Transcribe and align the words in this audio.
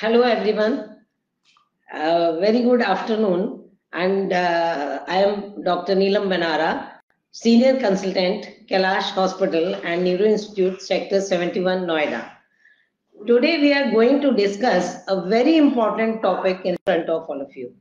Hello, 0.00 0.22
everyone. 0.22 0.96
Uh, 1.92 2.40
very 2.40 2.62
good 2.62 2.82
afternoon. 2.82 3.70
And 3.92 4.32
uh, 4.32 5.04
I 5.06 5.18
am 5.18 5.62
Dr. 5.62 5.94
Neelam 5.94 6.26
Banara, 6.26 6.94
Senior 7.30 7.78
Consultant, 7.78 8.48
Kailash 8.68 9.10
Hospital 9.12 9.76
and 9.84 10.02
Neuro 10.02 10.24
Institute, 10.24 10.82
Sector 10.82 11.20
71, 11.20 11.86
Noida. 11.86 12.28
Today, 13.28 13.60
we 13.60 13.72
are 13.72 13.92
going 13.92 14.20
to 14.20 14.32
discuss 14.32 14.96
a 15.06 15.28
very 15.28 15.58
important 15.58 16.22
topic 16.22 16.62
in 16.64 16.76
front 16.84 17.08
of 17.08 17.30
all 17.30 17.40
of 17.40 17.54
you. 17.54 17.72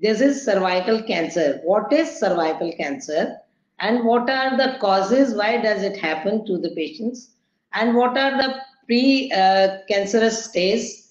This 0.00 0.22
is 0.22 0.42
cervical 0.42 1.02
cancer. 1.02 1.60
What 1.64 1.92
is 1.92 2.18
cervical 2.18 2.72
cancer? 2.78 3.36
And 3.78 4.06
what 4.06 4.30
are 4.30 4.56
the 4.56 4.78
causes? 4.80 5.34
Why 5.34 5.60
does 5.60 5.82
it 5.82 5.98
happen 5.98 6.46
to 6.46 6.56
the 6.56 6.74
patients? 6.74 7.32
And 7.74 7.94
what 7.94 8.16
are 8.16 8.38
the 8.38 8.58
pre-cancerous 8.86 10.46
stage 10.46 11.01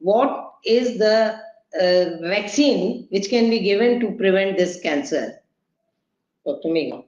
what 0.00 0.54
is 0.64 0.98
the 0.98 1.38
uh, 1.80 2.26
vaccine 2.28 3.06
which 3.10 3.28
can 3.28 3.48
be 3.50 3.60
given 3.60 4.00
to 4.00 4.10
prevent 4.12 4.56
this 4.56 4.80
cancer? 4.80 5.34
Dr. 6.46 6.68
Megha. 6.68 7.04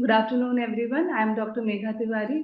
Good 0.00 0.10
afternoon, 0.10 0.58
everyone. 0.58 1.10
I 1.10 1.22
am 1.22 1.34
Dr. 1.36 1.62
Megha 1.62 1.98
Tiwari, 1.98 2.42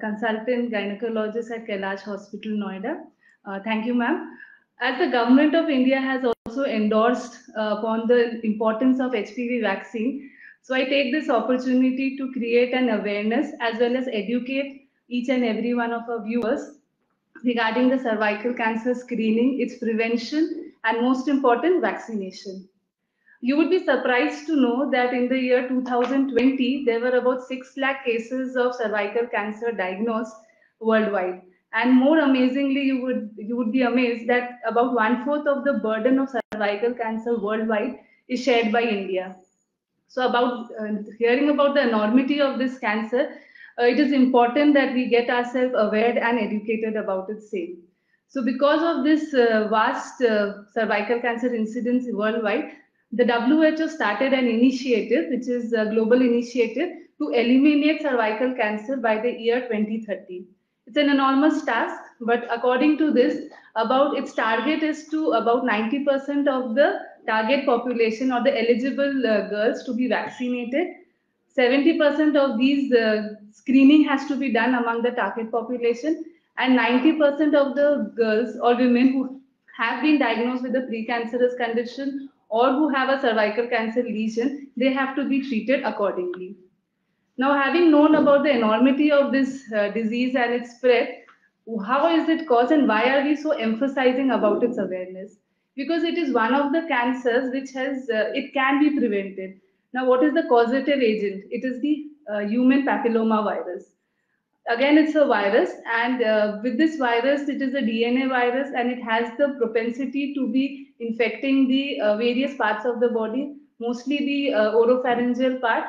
consultant 0.00 0.72
gynecologist 0.72 1.50
at 1.50 1.66
Kailash 1.66 2.00
Hospital, 2.00 2.52
Noida. 2.52 3.04
Uh, 3.44 3.60
thank 3.62 3.86
you, 3.86 3.94
ma'am. 3.94 4.36
As 4.80 4.98
the 4.98 5.06
government 5.06 5.54
of 5.54 5.70
India 5.70 6.00
has 6.00 6.24
also 6.24 6.64
endorsed 6.64 7.38
uh, 7.56 7.76
upon 7.78 8.08
the 8.08 8.44
importance 8.44 9.00
of 9.00 9.12
HPV 9.12 9.62
vaccine, 9.62 10.30
so 10.62 10.74
I 10.74 10.84
take 10.84 11.12
this 11.12 11.30
opportunity 11.30 12.16
to 12.16 12.32
create 12.32 12.74
an 12.74 12.90
awareness 12.90 13.52
as 13.60 13.78
well 13.78 13.96
as 13.96 14.08
educate 14.12 14.88
each 15.08 15.28
and 15.28 15.44
every 15.44 15.74
one 15.74 15.92
of 15.92 16.02
our 16.10 16.24
viewers 16.24 16.78
regarding 17.44 17.88
the 17.88 17.98
cervical 17.98 18.54
cancer 18.54 18.94
screening, 18.94 19.60
its 19.60 19.78
prevention, 19.78 20.72
and 20.84 21.02
most 21.02 21.28
important, 21.28 21.80
vaccination. 21.80 22.68
You 23.40 23.56
would 23.56 23.70
be 23.70 23.84
surprised 23.84 24.46
to 24.46 24.56
know 24.56 24.90
that 24.90 25.12
in 25.12 25.28
the 25.28 25.38
year 25.38 25.68
2020, 25.68 26.84
there 26.84 27.00
were 27.00 27.16
about 27.18 27.46
6 27.46 27.74
lakh 27.76 28.04
cases 28.04 28.56
of 28.56 28.74
cervical 28.74 29.26
cancer 29.26 29.72
diagnosed 29.72 30.34
worldwide. 30.80 31.42
And 31.72 31.92
more 31.92 32.20
amazingly, 32.20 32.82
you 32.82 33.02
would, 33.02 33.30
you 33.36 33.56
would 33.56 33.72
be 33.72 33.82
amazed 33.82 34.28
that 34.28 34.60
about 34.66 34.94
one 34.94 35.24
fourth 35.24 35.46
of 35.46 35.64
the 35.64 35.74
burden 35.74 36.18
of 36.18 36.30
cervical 36.30 36.94
cancer 36.94 37.38
worldwide 37.38 37.98
is 38.28 38.42
shared 38.42 38.72
by 38.72 38.82
India. 38.82 39.36
So 40.08 40.26
about 40.26 40.70
uh, 40.80 41.02
hearing 41.18 41.50
about 41.50 41.74
the 41.74 41.88
enormity 41.88 42.40
of 42.40 42.58
this 42.58 42.78
cancer, 42.78 43.34
it 43.84 44.00
is 44.00 44.12
important 44.12 44.74
that 44.74 44.94
we 44.94 45.08
get 45.08 45.28
ourselves 45.28 45.74
aware 45.76 46.18
and 46.18 46.38
educated 46.38 46.96
about 46.96 47.28
its 47.28 47.50
same. 47.50 47.82
So 48.28 48.42
because 48.44 48.82
of 48.82 49.04
this 49.04 49.34
uh, 49.34 49.68
vast 49.70 50.22
uh, 50.22 50.64
cervical 50.72 51.20
cancer 51.20 51.54
incidence 51.54 52.06
worldwide, 52.10 52.72
the 53.12 53.24
WHO 53.24 53.88
started 53.88 54.32
an 54.32 54.46
initiative, 54.46 55.26
which 55.30 55.48
is 55.48 55.72
a 55.72 55.86
global 55.86 56.20
initiative 56.20 56.90
to 57.18 57.28
eliminate 57.30 58.02
cervical 58.02 58.54
cancer 58.54 58.96
by 58.96 59.18
the 59.18 59.30
year 59.30 59.60
2030. 59.68 60.44
It's 60.86 60.96
an 60.96 61.10
enormous 61.10 61.64
task, 61.64 62.00
but 62.20 62.46
according 62.50 62.98
to 62.98 63.10
this, 63.12 63.48
about 63.76 64.16
its 64.16 64.34
target 64.34 64.82
is 64.82 65.08
to 65.08 65.32
about 65.32 65.64
90% 65.64 66.48
of 66.48 66.74
the 66.74 67.00
target 67.26 67.66
population 67.66 68.32
or 68.32 68.42
the 68.42 68.56
eligible 68.58 69.26
uh, 69.26 69.48
girls 69.48 69.84
to 69.84 69.94
be 69.94 70.08
vaccinated 70.08 70.88
70% 71.56 72.36
of 72.36 72.58
these 72.58 72.92
uh, 72.92 73.34
screening 73.52 74.04
has 74.04 74.26
to 74.26 74.36
be 74.36 74.52
done 74.52 74.74
among 74.74 75.02
the 75.02 75.12
target 75.12 75.50
population 75.50 76.24
and 76.58 76.78
90% 76.78 77.54
of 77.54 77.74
the 77.74 78.12
girls 78.16 78.56
or 78.62 78.76
women 78.76 79.12
who 79.12 79.40
have 79.76 80.02
been 80.02 80.18
diagnosed 80.18 80.62
with 80.62 80.74
a 80.74 80.86
precancerous 80.90 81.56
condition 81.56 82.28
or 82.48 82.72
who 82.72 82.88
have 82.88 83.08
a 83.08 83.20
cervical 83.20 83.66
cancer 83.68 84.02
lesion, 84.02 84.68
they 84.76 84.92
have 84.92 85.16
to 85.16 85.24
be 85.24 85.46
treated 85.46 85.82
accordingly. 85.84 86.56
Now, 87.38 87.52
having 87.52 87.90
known 87.90 88.14
about 88.14 88.44
the 88.44 88.50
enormity 88.50 89.12
of 89.12 89.32
this 89.32 89.70
uh, 89.72 89.88
disease 89.88 90.34
and 90.36 90.54
its 90.54 90.76
spread, 90.76 91.22
how 91.84 92.08
is 92.08 92.28
it 92.28 92.46
caused 92.48 92.72
and 92.72 92.88
why 92.88 93.10
are 93.10 93.24
we 93.24 93.36
so 93.36 93.50
emphasizing 93.50 94.30
about 94.30 94.62
its 94.62 94.78
awareness? 94.78 95.36
Because 95.74 96.02
it 96.04 96.16
is 96.16 96.32
one 96.32 96.54
of 96.54 96.72
the 96.72 96.86
cancers 96.88 97.52
which 97.52 97.72
has, 97.72 98.08
uh, 98.08 98.30
it 98.32 98.54
can 98.54 98.80
be 98.80 98.98
prevented. 98.98 99.60
Now, 99.96 100.04
what 100.04 100.22
is 100.22 100.34
the 100.34 100.42
causative 100.42 101.00
agent? 101.00 101.44
It 101.50 101.64
is 101.64 101.80
the 101.80 102.08
uh, 102.30 102.40
human 102.40 102.84
papilloma 102.86 103.42
virus. 103.44 103.84
Again, 104.68 104.98
it's 104.98 105.14
a 105.14 105.24
virus, 105.24 105.70
and 105.90 106.22
uh, 106.22 106.58
with 106.62 106.76
this 106.76 106.96
virus, 106.98 107.48
it 107.48 107.62
is 107.62 107.72
a 107.72 107.80
DNA 107.80 108.28
virus, 108.28 108.72
and 108.76 108.90
it 108.90 109.02
has 109.02 109.30
the 109.38 109.54
propensity 109.58 110.34
to 110.34 110.52
be 110.52 110.92
infecting 111.00 111.66
the 111.68 111.98
uh, 112.02 112.16
various 112.18 112.54
parts 112.58 112.84
of 112.84 113.00
the 113.00 113.08
body, 113.08 113.54
mostly 113.80 114.18
the 114.18 114.52
uh, 114.52 114.72
oropharyngeal 114.72 115.62
part, 115.62 115.84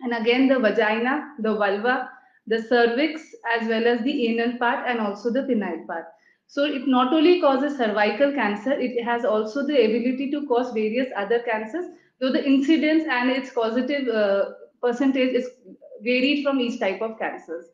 and 0.00 0.12
again 0.12 0.48
the 0.48 0.58
vagina, 0.58 1.28
the 1.38 1.54
vulva, 1.54 2.10
the 2.48 2.60
cervix, 2.62 3.22
as 3.54 3.68
well 3.68 3.86
as 3.86 4.02
the 4.02 4.26
anal 4.26 4.58
part, 4.58 4.88
and 4.88 4.98
also 4.98 5.30
the 5.30 5.42
penile 5.42 5.86
part. 5.86 6.06
So 6.48 6.64
it 6.64 6.88
not 6.88 7.12
only 7.12 7.40
causes 7.40 7.78
cervical 7.78 8.32
cancer, 8.32 8.72
it 8.72 9.04
has 9.04 9.24
also 9.24 9.64
the 9.64 9.84
ability 9.84 10.32
to 10.32 10.48
cause 10.48 10.72
various 10.72 11.06
other 11.16 11.44
cancers, 11.48 11.86
so 12.20 12.30
the 12.30 12.44
incidence 12.44 13.04
and 13.10 13.30
its 13.30 13.50
causative 13.50 14.08
uh, 14.08 14.50
percentage 14.82 15.34
is 15.34 15.48
varied 16.02 16.44
from 16.44 16.60
each 16.60 16.78
type 16.78 17.00
of 17.00 17.18
cancers. 17.18 17.66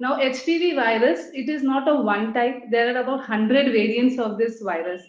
Now, 0.00 0.18
HPV 0.18 0.76
virus, 0.76 1.30
it 1.32 1.48
is 1.48 1.62
not 1.62 1.88
a 1.88 1.94
one 1.94 2.34
type. 2.34 2.64
There 2.70 2.94
are 2.94 3.00
about 3.00 3.18
100 3.18 3.72
variants 3.72 4.18
of 4.18 4.36
this 4.36 4.60
virus. 4.60 5.02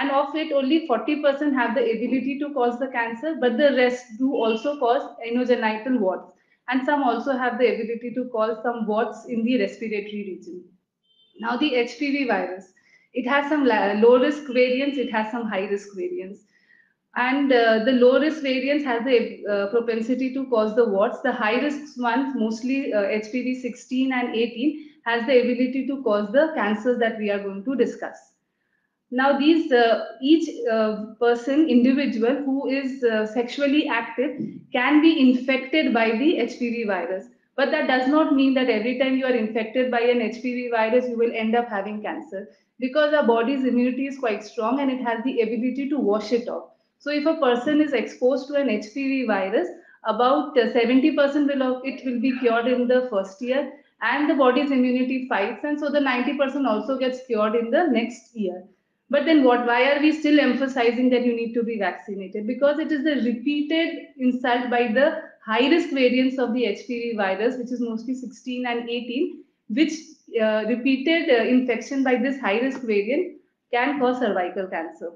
And 0.00 0.10
of 0.10 0.34
it, 0.34 0.50
only 0.50 0.88
40% 0.88 1.52
have 1.52 1.74
the 1.74 1.82
ability 1.82 2.38
to 2.40 2.54
cause 2.54 2.78
the 2.78 2.88
cancer, 2.88 3.36
but 3.38 3.58
the 3.58 3.74
rest 3.76 4.06
do 4.18 4.32
also 4.34 4.78
cause 4.78 5.02
anogenital 5.28 5.98
warts. 6.00 6.32
And 6.68 6.84
some 6.86 7.02
also 7.02 7.36
have 7.36 7.58
the 7.58 7.68
ability 7.68 8.14
to 8.14 8.30
cause 8.32 8.56
some 8.62 8.86
warts 8.86 9.26
in 9.28 9.44
the 9.44 9.60
respiratory 9.60 10.38
region. 10.38 10.64
Now, 11.38 11.58
the 11.58 11.70
HPV 11.70 12.26
virus, 12.28 12.72
it 13.12 13.28
has 13.28 13.50
some 13.50 13.66
low 13.66 14.18
risk 14.18 14.46
variants, 14.46 14.96
it 14.96 15.12
has 15.12 15.30
some 15.30 15.46
high 15.46 15.66
risk 15.66 15.88
variants 15.94 16.44
and 17.16 17.52
uh, 17.52 17.84
the 17.84 17.92
low 17.92 18.18
risk 18.18 18.42
variants 18.42 18.84
has 18.84 19.04
the 19.04 19.44
uh, 19.46 19.66
propensity 19.68 20.32
to 20.32 20.46
cause 20.46 20.74
the 20.74 20.84
warts. 20.84 21.20
The 21.20 21.32
high 21.32 21.60
risk 21.60 22.00
ones, 22.00 22.34
mostly 22.34 22.92
uh, 22.92 23.02
HPV 23.02 23.60
16 23.60 24.12
and 24.12 24.34
18, 24.34 24.90
has 25.04 25.26
the 25.26 25.40
ability 25.40 25.86
to 25.88 26.02
cause 26.02 26.32
the 26.32 26.52
cancers 26.54 26.98
that 27.00 27.18
we 27.18 27.30
are 27.30 27.38
going 27.38 27.64
to 27.64 27.76
discuss. 27.76 28.16
Now, 29.10 29.38
these 29.38 29.70
uh, 29.70 30.06
each 30.22 30.48
uh, 30.70 31.04
person, 31.20 31.68
individual 31.68 32.34
who 32.34 32.68
is 32.70 33.04
uh, 33.04 33.26
sexually 33.26 33.88
active, 33.88 34.40
can 34.72 35.02
be 35.02 35.20
infected 35.20 35.92
by 35.92 36.12
the 36.12 36.38
HPV 36.38 36.86
virus. 36.86 37.26
But 37.56 37.70
that 37.72 37.88
does 37.88 38.08
not 38.08 38.34
mean 38.34 38.54
that 38.54 38.70
every 38.70 38.98
time 38.98 39.18
you 39.18 39.26
are 39.26 39.34
infected 39.34 39.90
by 39.90 40.00
an 40.00 40.20
HPV 40.20 40.70
virus, 40.70 41.06
you 41.06 41.18
will 41.18 41.32
end 41.34 41.54
up 41.54 41.68
having 41.68 42.00
cancer 42.00 42.48
because 42.80 43.12
our 43.12 43.26
body's 43.26 43.66
immunity 43.66 44.06
is 44.06 44.18
quite 44.18 44.42
strong 44.42 44.80
and 44.80 44.90
it 44.90 45.02
has 45.02 45.22
the 45.24 45.42
ability 45.42 45.90
to 45.90 45.98
wash 45.98 46.32
it 46.32 46.48
off. 46.48 46.70
So 47.02 47.10
if 47.10 47.26
a 47.26 47.34
person 47.34 47.80
is 47.80 47.94
exposed 47.94 48.46
to 48.46 48.54
an 48.54 48.68
HPV 48.68 49.26
virus, 49.26 49.66
about 50.04 50.54
70% 50.54 51.16
will 51.48 51.62
of 51.64 51.84
it 51.84 52.04
will 52.04 52.20
be 52.20 52.38
cured 52.38 52.68
in 52.68 52.86
the 52.86 53.08
first 53.10 53.42
year 53.42 53.72
and 54.02 54.30
the 54.30 54.34
body's 54.34 54.70
immunity 54.70 55.26
fights 55.28 55.64
and 55.64 55.80
so 55.80 55.90
the 55.90 55.98
90% 55.98 56.64
also 56.64 56.96
gets 56.96 57.26
cured 57.26 57.56
in 57.56 57.72
the 57.72 57.88
next 57.88 58.36
year. 58.36 58.62
But 59.10 59.24
then 59.24 59.42
what, 59.42 59.66
why 59.66 59.90
are 59.90 60.00
we 60.00 60.12
still 60.12 60.38
emphasizing 60.38 61.10
that 61.10 61.26
you 61.26 61.34
need 61.34 61.54
to 61.54 61.64
be 61.64 61.76
vaccinated? 61.76 62.46
Because 62.46 62.78
it 62.78 62.92
is 62.92 63.02
the 63.02 63.16
repeated 63.28 64.06
insult 64.18 64.70
by 64.70 64.92
the 64.92 65.22
high 65.44 65.68
risk 65.70 65.90
variants 65.90 66.38
of 66.38 66.54
the 66.54 66.62
HPV 66.66 67.16
virus, 67.16 67.56
which 67.56 67.72
is 67.72 67.80
mostly 67.80 68.14
16 68.14 68.64
and 68.64 68.88
18, 68.88 69.42
which 69.70 69.92
uh, 70.40 70.66
repeated 70.68 71.28
uh, 71.30 71.42
infection 71.42 72.04
by 72.04 72.14
this 72.14 72.40
high 72.40 72.60
risk 72.60 72.82
variant 72.82 73.40
can 73.72 73.98
cause 73.98 74.20
cervical 74.20 74.68
cancer. 74.68 75.10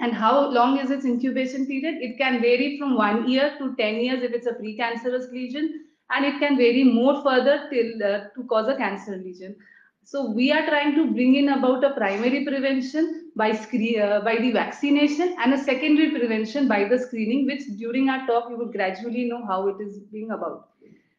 And 0.00 0.12
how 0.12 0.50
long 0.50 0.78
is 0.78 0.90
its 0.90 1.04
incubation 1.04 1.66
period? 1.66 1.96
It 2.00 2.18
can 2.18 2.40
vary 2.40 2.78
from 2.78 2.96
one 2.96 3.28
year 3.28 3.54
to 3.58 3.74
10 3.76 4.00
years 4.00 4.22
if 4.22 4.32
it's 4.32 4.46
a 4.46 4.52
precancerous 4.52 5.32
lesion, 5.32 5.86
and 6.10 6.24
it 6.24 6.38
can 6.38 6.56
vary 6.56 6.84
more 6.84 7.22
further 7.22 7.68
till 7.70 8.02
uh, 8.02 8.28
to 8.34 8.44
cause 8.48 8.68
a 8.68 8.76
cancer 8.76 9.16
lesion. 9.16 9.56
So 10.04 10.30
we 10.30 10.50
are 10.52 10.64
trying 10.66 10.94
to 10.94 11.10
bring 11.10 11.34
in 11.34 11.50
about 11.50 11.84
a 11.84 11.90
primary 11.90 12.44
prevention 12.44 13.30
by 13.36 13.50
uh, 13.50 14.20
by 14.20 14.36
the 14.36 14.52
vaccination 14.52 15.36
and 15.38 15.52
a 15.52 15.58
secondary 15.62 16.10
prevention 16.10 16.66
by 16.66 16.84
the 16.84 16.98
screening, 16.98 17.44
which 17.44 17.64
during 17.76 18.08
our 18.08 18.26
talk 18.26 18.48
you 18.48 18.56
will 18.56 18.72
gradually 18.72 19.24
know 19.24 19.44
how 19.44 19.68
it 19.68 19.80
is 19.80 19.98
being 20.12 20.30
about. 20.30 20.68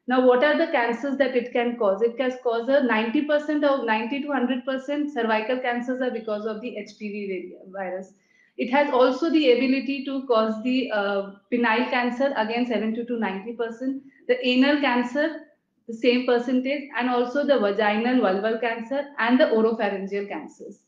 Now, 0.07 0.25
what 0.25 0.44
are 0.44 0.57
the 0.57 0.71
cancers 0.71 1.18
that 1.18 1.36
it 1.36 1.54
can 1.54 1.77
cause? 1.77 2.01
It 2.01 2.18
can 2.18 2.36
cause 2.42 2.68
a 2.68 2.81
90% 2.81 3.63
of 3.63 3.86
90 3.86 4.21
to 4.24 4.27
100% 4.27 5.13
cervical 5.13 5.60
cancers 5.60 6.01
are 6.01 6.10
because 6.10 6.48
of 6.48 6.62
the 6.62 6.77
HPV 6.83 7.71
virus. 7.71 8.13
It 8.60 8.70
has 8.72 8.92
also 8.92 9.30
the 9.30 9.54
ability 9.54 10.04
to 10.04 10.28
cause 10.28 10.62
the 10.64 10.92
uh, 10.92 11.32
penile 11.52 11.90
cancer, 11.90 12.34
again 12.36 12.68
70 12.68 13.06
to 13.06 13.14
90%, 13.14 14.02
the 14.28 14.46
anal 14.46 14.82
cancer, 14.82 15.46
the 15.88 15.94
same 15.94 16.26
percentage, 16.26 16.84
and 16.98 17.10
also 17.10 17.46
the 17.46 17.58
vaginal 17.58 18.20
vulval 18.26 18.60
cancer 18.60 19.06
and 19.18 19.40
the 19.40 19.46
oropharyngeal 19.46 20.28
cancers. 20.28 20.82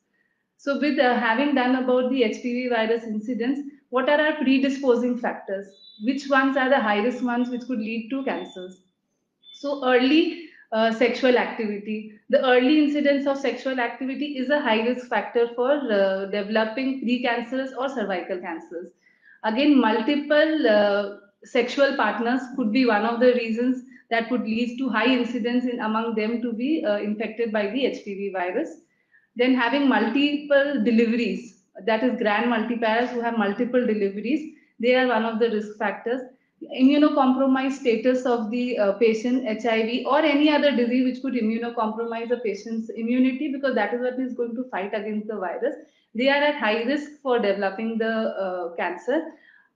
So 0.58 0.82
with 0.82 1.00
uh, 1.00 1.18
having 1.18 1.56
done 1.56 1.78
about 1.78 2.12
the 2.12 2.24
HPV 2.24 2.70
virus 2.70 3.04
incidence, 3.04 3.60
what 3.90 4.10
are 4.10 4.20
our 4.20 4.36
predisposing 4.36 5.18
factors? 5.18 5.66
Which 6.04 6.30
ones 6.30 6.58
are 6.58 6.70
the 6.70 6.80
high 6.80 7.00
risk 7.00 7.24
ones 7.24 7.50
which 7.50 7.62
could 7.62 7.80
lead 7.80 8.10
to 8.10 8.26
cancers? 8.26 8.82
So 9.54 9.86
early 9.86 10.50
uh, 10.72 10.92
sexual 10.94 11.38
activity. 11.38 12.14
The 12.30 12.46
early 12.46 12.84
incidence 12.84 13.28
of 13.28 13.38
sexual 13.38 13.80
activity 13.80 14.38
is 14.38 14.50
a 14.50 14.62
high 14.62 14.82
risk 14.88 15.08
factor 15.08 15.50
for 15.56 15.72
uh, 15.72 16.26
developing 16.26 17.02
precancers 17.06 17.72
or 17.78 17.90
cervical 17.90 18.40
cancers. 18.40 18.92
Again, 19.44 19.80
multiple 19.80 20.68
uh, 20.68 21.18
sexual 21.44 21.96
partners 21.96 22.42
could 22.56 22.72
be 22.72 22.86
one 22.86 23.06
of 23.06 23.20
the 23.20 23.34
reasons 23.34 23.84
that 24.10 24.30
would 24.30 24.44
lead 24.44 24.78
to 24.78 24.90
high 24.90 25.08
incidence 25.08 25.66
in 25.66 25.80
among 25.80 26.16
them 26.16 26.42
to 26.42 26.54
be 26.54 26.86
uh, 26.86 26.98
infected 26.98 27.52
by 27.52 27.68
the 27.68 27.86
HPV 27.86 28.34
virus. 28.34 28.70
Then 29.36 29.56
having 29.56 29.88
multiple 29.88 30.84
deliveries, 30.84 31.64
that 31.86 32.04
is 32.04 32.20
grand 32.20 32.50
multipairs 32.50 33.10
who 33.10 33.22
have 33.22 33.38
multiple 33.38 33.86
deliveries, 33.86 34.54
they 34.80 34.96
are 34.96 35.08
one 35.08 35.26
of 35.26 35.40
the 35.40 35.50
risk 35.50 35.78
factors. 35.78 36.22
Immunocompromised 36.80 37.80
status 37.80 38.26
of 38.26 38.52
the 38.52 38.78
uh, 38.78 38.92
patient, 38.94 39.46
HIV 39.62 40.06
or 40.06 40.20
any 40.20 40.50
other 40.52 40.76
disease 40.76 41.06
which 41.06 41.22
could 41.22 41.34
immunocompromise 41.34 42.32
a 42.32 42.38
patient's 42.38 42.90
immunity 42.90 43.52
because 43.52 43.76
that 43.76 43.94
is 43.94 44.02
what 44.02 44.20
is 44.20 44.34
going 44.34 44.56
to 44.56 44.64
fight 44.70 44.94
against 44.94 45.28
the 45.28 45.38
virus. 45.38 45.76
They 46.14 46.30
are 46.30 46.44
at 46.44 46.56
high 46.56 46.84
risk 46.84 47.22
for 47.24 47.40
developing 47.40 47.98
the 47.98 48.08
uh, 48.08 48.76
cancer 48.76 49.32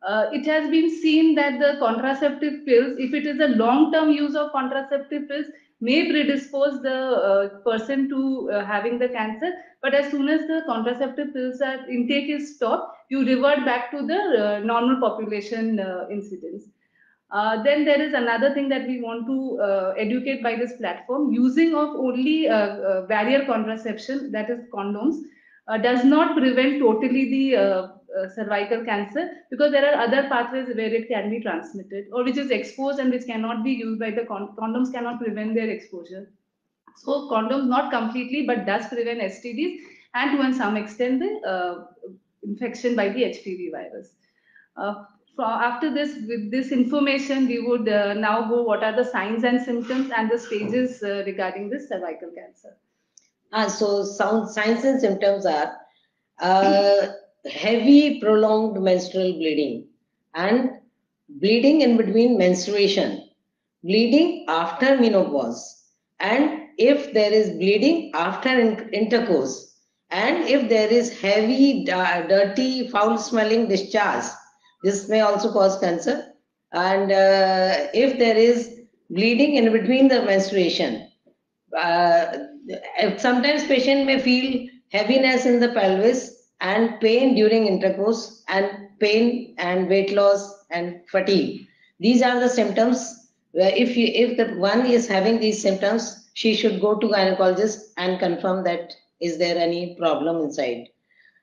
uh, 0.06 0.30
it 0.32 0.46
has 0.46 0.70
been 0.70 0.90
seen 0.90 1.34
that 1.36 1.60
the 1.60 1.78
contraceptive 1.80 2.66
pills, 2.66 2.96
if 3.00 3.14
it 3.14 3.26
is 3.26 3.40
a 3.40 3.56
long-term 3.58 4.12
use 4.12 4.36
of 4.36 4.52
contraceptive 4.52 5.28
pills, 5.28 5.46
may 5.82 6.10
predispose 6.10 6.82
the 6.82 6.96
uh, 6.96 7.48
person 7.60 8.08
to 8.10 8.52
uh, 8.52 8.66
having 8.66 9.00
the 9.00 9.10
cancer. 9.10 9.52
But 9.82 9.96
as 9.96 10.12
soon 10.12 10.30
as 10.30 10.42
the 10.48 10.64
contraceptive 10.68 11.34
pills 11.34 11.60
are 11.62 11.90
intake 11.90 12.30
is 12.30 12.56
stopped, 12.56 12.98
you 13.10 13.26
revert 13.26 13.66
back 13.66 13.92
to 13.92 14.06
the 14.06 14.20
uh, 14.20 14.60
normal 14.60 15.00
population 15.00 15.80
uh, 15.80 16.06
incidence. 16.10 16.66
Uh, 17.32 17.64
then 17.64 17.84
there 17.86 18.02
is 18.02 18.14
another 18.14 18.54
thing 18.54 18.70
that 18.70 18.88
we 18.88 19.02
want 19.02 19.26
to 19.26 19.96
educate 19.98 20.44
by 20.44 20.56
this 20.56 20.74
platform. 20.78 21.34
Using 21.34 21.76
of 21.76 21.90
only 21.96 22.48
barrier 23.08 23.46
contraception, 23.46 24.32
that 24.32 24.50
is 24.50 24.60
condoms, 24.74 25.22
does 25.82 26.06
not 26.06 26.38
prevent 26.38 26.80
totally 26.80 27.30
the 27.30 27.96
uh, 28.16 28.30
cervical 28.30 28.84
cancer 28.86 29.30
because 29.50 29.72
there 29.74 29.86
are 29.86 30.02
other 30.02 30.30
pathways 30.30 30.68
where 30.76 30.94
it 30.94 31.08
can 31.10 31.30
be 31.30 31.42
transmitted 31.42 32.06
or 32.14 32.24
which 32.24 32.38
is 32.38 32.50
exposed 32.50 32.98
and 32.98 33.12
which 33.12 33.26
cannot 33.26 33.62
be 33.62 33.72
used 33.72 34.00
by 34.00 34.10
the 34.10 34.24
con 34.26 34.56
condoms 34.58 34.92
cannot 34.92 35.20
prevent 35.20 35.54
their 35.54 35.70
exposure. 35.70 36.32
So 36.96 37.30
condoms 37.30 37.68
not 37.68 37.92
completely 37.92 38.46
but 38.46 38.66
does 38.66 38.88
prevent 38.88 39.20
STDs 39.20 39.80
and 40.14 40.38
to 40.38 40.54
some 40.58 40.78
extent 40.78 41.20
the 41.20 41.50
uh, 41.50 41.86
infection 42.44 42.96
by 42.96 43.10
the 43.10 43.24
HPV 43.24 43.72
virus. 43.72 44.12
Uh, 44.78 45.04
after 45.44 45.94
this, 45.94 46.16
with 46.28 46.50
this 46.52 46.72
information, 46.72 47.48
we 47.48 47.60
would 47.60 47.90
uh, 47.90 48.14
now 48.14 48.48
go 48.48 48.64
what 48.64 48.84
are 48.84 48.96
the 48.96 49.04
signs 49.04 49.44
and 49.44 49.62
symptoms 49.62 50.12
and 50.16 50.32
the 50.32 50.40
stages 50.40 51.04
uh, 51.04 51.24
regarding 51.26 51.70
this 51.70 51.90
cervical 51.90 52.32
cancer. 52.32 52.78
Uh, 53.52 53.68
so 53.68 54.04
sound, 54.04 54.50
signs 54.50 54.84
and 54.84 55.00
symptoms 55.00 55.46
are 55.46 55.76
uh, 56.40 57.08
heavy 57.52 58.20
prolonged 58.20 58.82
menstrual 58.82 59.34
bleeding 59.34 59.88
and 60.34 60.72
bleeding 61.28 61.82
in 61.82 61.98
between 61.98 62.38
menstruation, 62.38 63.30
bleeding 63.84 64.46
after 64.48 64.98
menopause, 64.98 65.84
and 66.20 66.70
if 66.78 67.14
there 67.14 67.32
is 67.32 67.50
bleeding 67.52 68.12
after 68.14 68.50
intercourse, 68.94 69.80
and 70.12 70.48
if 70.48 70.70
there 70.70 70.90
is 70.90 71.20
heavy, 71.20 71.84
dirty, 71.86 72.88
foul 72.90 73.18
smelling 73.18 73.68
discharge, 73.68 74.26
this 74.86 75.10
may 75.10 75.22
also 75.22 75.52
cause 75.52 75.80
cancer. 75.80 76.32
And 76.72 77.12
uh, 77.12 77.88
if 77.94 78.20
there 78.20 78.38
is 78.38 78.82
bleeding 79.10 79.56
in 79.56 79.72
between 79.72 80.08
the 80.08 80.22
menstruation, 80.22 81.10
uh, 81.76 82.38
sometimes 83.18 83.66
patient 83.66 84.06
may 84.06 84.20
feel 84.20 84.70
heaviness 84.92 85.48
in 85.48 85.60
the 85.60 85.70
pelvis 85.70 86.50
and 86.62 87.00
pain 87.00 87.34
during 87.34 87.66
intercourse 87.66 88.44
and 88.48 88.70
pain 89.00 89.56
and 89.58 89.90
weight 89.90 90.14
loss 90.14 90.66
and 90.70 91.02
fatigue. 91.10 91.68
These 92.00 92.22
are 92.22 92.40
the 92.40 92.50
symptoms 92.50 93.32
where 93.54 93.74
if 93.76 93.98
you, 93.98 94.08
if 94.14 94.38
the 94.38 94.54
one 94.60 94.86
is 94.86 95.08
having 95.08 95.40
these 95.40 95.62
symptoms, 95.62 96.30
she 96.36 96.54
should 96.54 96.80
go 96.80 97.00
to 97.00 97.08
gynecologist 97.08 97.94
and 97.98 98.20
confirm 98.20 98.64
that 98.66 98.94
is 99.20 99.40
there 99.40 99.58
any 99.58 99.96
problem 99.96 100.44
inside. 100.44 100.90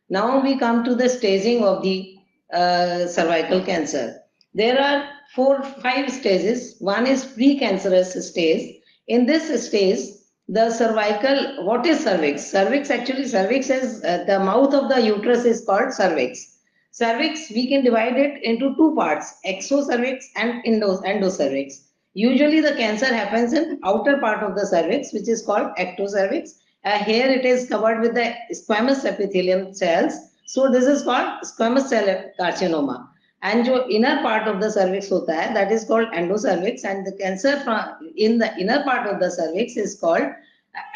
Now 0.09 0.41
we 0.41 0.59
come 0.59 0.85
to 0.85 0.95
the 0.95 1.09
staging 1.09 1.65
of 1.65 1.83
the 1.83 2.19
uh, 2.53 3.07
cervical 3.07 3.63
cancer. 3.63 4.21
There 4.55 4.81
are 4.81 5.09
four, 5.35 5.63
five 5.63 6.11
stages. 6.11 6.77
One 6.79 7.07
is 7.07 7.25
precancerous 7.25 8.21
stage. 8.23 8.77
In 9.09 9.27
this 9.27 9.67
stage, 9.67 10.01
the 10.49 10.71
cervical, 10.71 11.65
what 11.65 11.87
is 11.87 12.01
cervix? 12.05 12.51
Cervix 12.51 12.91
actually, 12.91 13.27
cervix 13.27 13.71
is 13.71 14.05
uh, 14.05 14.25
the 14.27 14.39
mouth 14.39 14.75
of 14.75 14.89
the 14.89 15.01
uterus 15.01 15.45
is 15.45 15.65
called 15.65 15.93
cervix. 15.93 16.59
Cervix, 16.91 17.51
we 17.51 17.69
can 17.69 17.83
divide 17.83 18.19
it 18.19 18.43
into 18.43 18.75
two 18.77 18.95
parts, 18.95 19.35
exocervix 19.47 20.25
and 20.37 20.61
endo, 20.67 21.01
endocervix. 21.03 21.85
Usually 22.13 22.61
the 22.61 22.75
cancer 22.75 23.07
happens 23.07 23.55
in 23.55 23.81
outer 23.85 24.19
part 24.19 24.43
of 24.43 24.55
the 24.55 24.67
cervix, 24.67 25.15
which 25.15 25.29
is 25.29 25.43
called 25.47 25.75
ectocervix. 25.79 26.51
Uh, 26.85 26.99
here 26.99 27.27
it 27.27 27.47
is 27.47 27.69
covered 27.69 28.01
with 28.01 28.15
the 28.15 28.35
squamous 28.53 29.07
epithelium 29.07 29.73
cells. 29.73 30.13
So 30.53 30.69
this 30.71 30.85
is 30.85 31.03
called 31.03 31.29
squamous 31.45 31.87
cell 31.89 32.31
carcinoma. 32.39 33.09
And 33.41 33.67
your 33.67 33.89
inner 33.91 34.21
part 34.21 34.47
of 34.47 34.61
the 34.61 34.71
cervix 34.71 35.09
that 35.09 35.73
is 35.73 35.85
called 35.85 36.09
endocervix. 36.09 36.85
And 36.85 37.07
the 37.07 37.13
cancer 37.13 37.59
from 37.61 38.13
in 38.17 38.37
the 38.37 38.55
inner 38.59 38.85
part 38.85 39.07
of 39.07 39.19
the 39.19 39.31
cervix 39.31 39.79
is 39.79 39.99
called 39.99 40.29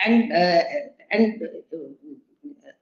and 0.04 0.30
uh, 0.30 0.62
and 1.10 1.42
uh, 1.42 1.78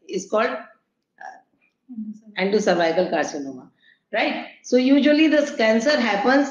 is 0.09 0.29
called 0.29 0.50
uh, 0.50 2.41
endocervical 2.41 3.09
carcinoma. 3.12 3.69
Right? 4.12 4.47
So 4.65 4.77
usually 4.77 5.29
this 5.29 5.55
cancer 5.55 5.97
happens 6.00 6.49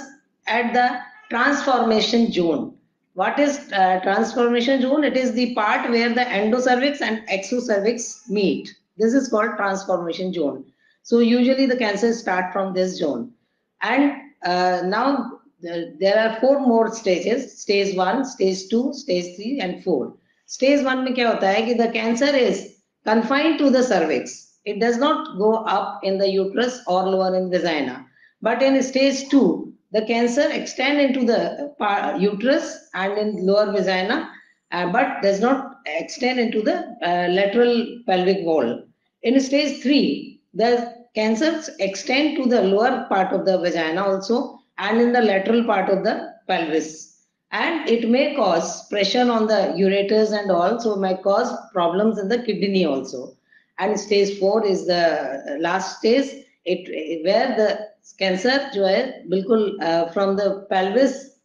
at 0.48 0.74
the 0.74 1.00
transformation 1.30 2.32
zone. 2.32 2.78
What 3.16 3.40
is 3.40 3.74
uh, 3.74 4.00
transformation 4.04 4.84
zone? 4.84 5.04
It 5.04 5.18
is 5.18 5.34
the 5.34 5.54
part 5.54 5.90
where 5.90 6.14
the 6.14 6.24
endocervix 6.24 7.02
and 7.02 7.28
exocervix 7.28 8.30
meet. 8.30 8.74
this 8.97 9.15
is 9.15 9.29
called 9.29 9.57
transformation 9.57 10.33
zone 10.33 10.65
so 11.09 11.21
usually 11.21 11.65
the 11.65 11.79
cancers 11.79 12.21
start 12.21 12.53
from 12.53 12.75
this 12.75 12.99
zone. 12.99 13.33
And 13.81 14.13
uh, 14.45 14.83
now 14.85 15.41
the, 15.63 15.97
there 15.99 16.19
are 16.19 16.39
four 16.39 16.61
more 16.61 16.95
stages, 16.95 17.63
stage 17.63 17.97
one, 17.97 18.27
stage 18.27 18.69
two, 18.69 18.93
stage 18.93 19.35
three 19.37 19.59
and 19.59 19.83
four. 19.83 20.13
Stage 20.45 20.85
one 20.85 21.07
में 21.07 21.15
क्या 21.15 21.29
होता 21.31 21.49
है 21.49 21.63
कि 21.67 21.79
the 21.79 21.91
cancer 21.93 22.27
is 22.27 22.77
confined 23.07 23.59
to 23.59 23.71
the 23.71 23.83
cervix. 23.83 24.59
It 24.67 24.81
does 24.81 24.99
not 24.99 25.39
go 25.39 25.55
up 25.65 26.01
in 26.05 26.19
the 26.19 26.29
uterus 26.29 26.83
or 26.87 27.05
lower 27.05 27.35
in 27.35 27.51
vagina. 27.51 28.05
But 28.43 28.63
in 28.63 28.83
stage 28.83 29.31
two, 29.31 29.73
the 29.93 30.03
cancer 30.03 30.47
extend 30.51 31.01
into 31.01 31.25
the 31.25 31.73
uterus 32.21 32.91
and 32.93 33.17
in 33.17 33.47
lower 33.47 33.73
vagina, 33.73 34.31
uh, 34.73 34.93
but 34.93 35.23
does 35.23 35.41
not 35.41 35.72
extend 35.87 36.39
into 36.39 36.63
the 36.63 36.77
uh, 37.03 37.29
lateral 37.31 37.75
pelvic 38.07 38.45
wall. 38.45 38.83
In 39.23 39.41
stage 39.41 39.83
three, 39.83 40.41
the 40.55 40.95
cancers 41.15 41.71
extend 41.79 42.37
to 42.37 42.49
the 42.49 42.63
lower 42.63 43.07
part 43.09 43.33
of 43.33 43.45
the 43.45 43.59
vagina 43.59 44.05
also 44.05 44.61
and 44.79 45.01
in 45.01 45.13
the 45.13 45.23
lateral 45.23 45.65
part 45.65 45.89
of 45.91 46.05
the 46.05 46.33
pelvis. 46.47 47.17
And 47.51 47.89
it 47.89 48.09
may 48.09 48.35
cause 48.37 48.87
pressure 48.89 49.31
on 49.31 49.47
the 49.47 49.75
ureters 49.77 50.39
and 50.39 50.51
also 50.51 50.97
may 50.97 51.17
cause 51.17 51.51
problems 51.73 52.19
in 52.19 52.29
the 52.29 52.43
kidney 52.43 52.85
also. 52.85 53.37
And 53.79 53.99
stage 53.99 54.39
four 54.39 54.67
is 54.67 54.87
the 54.87 55.57
last 55.61 55.99
stage, 55.99 56.45
it 56.65 57.25
where 57.25 57.57
the 57.57 57.89
cancer 58.19 58.71
जो 58.75 58.85
है 58.87 59.29
बिल्कुल 59.29 59.81
uh, 59.81 60.13
from 60.13 60.37
the 60.37 60.67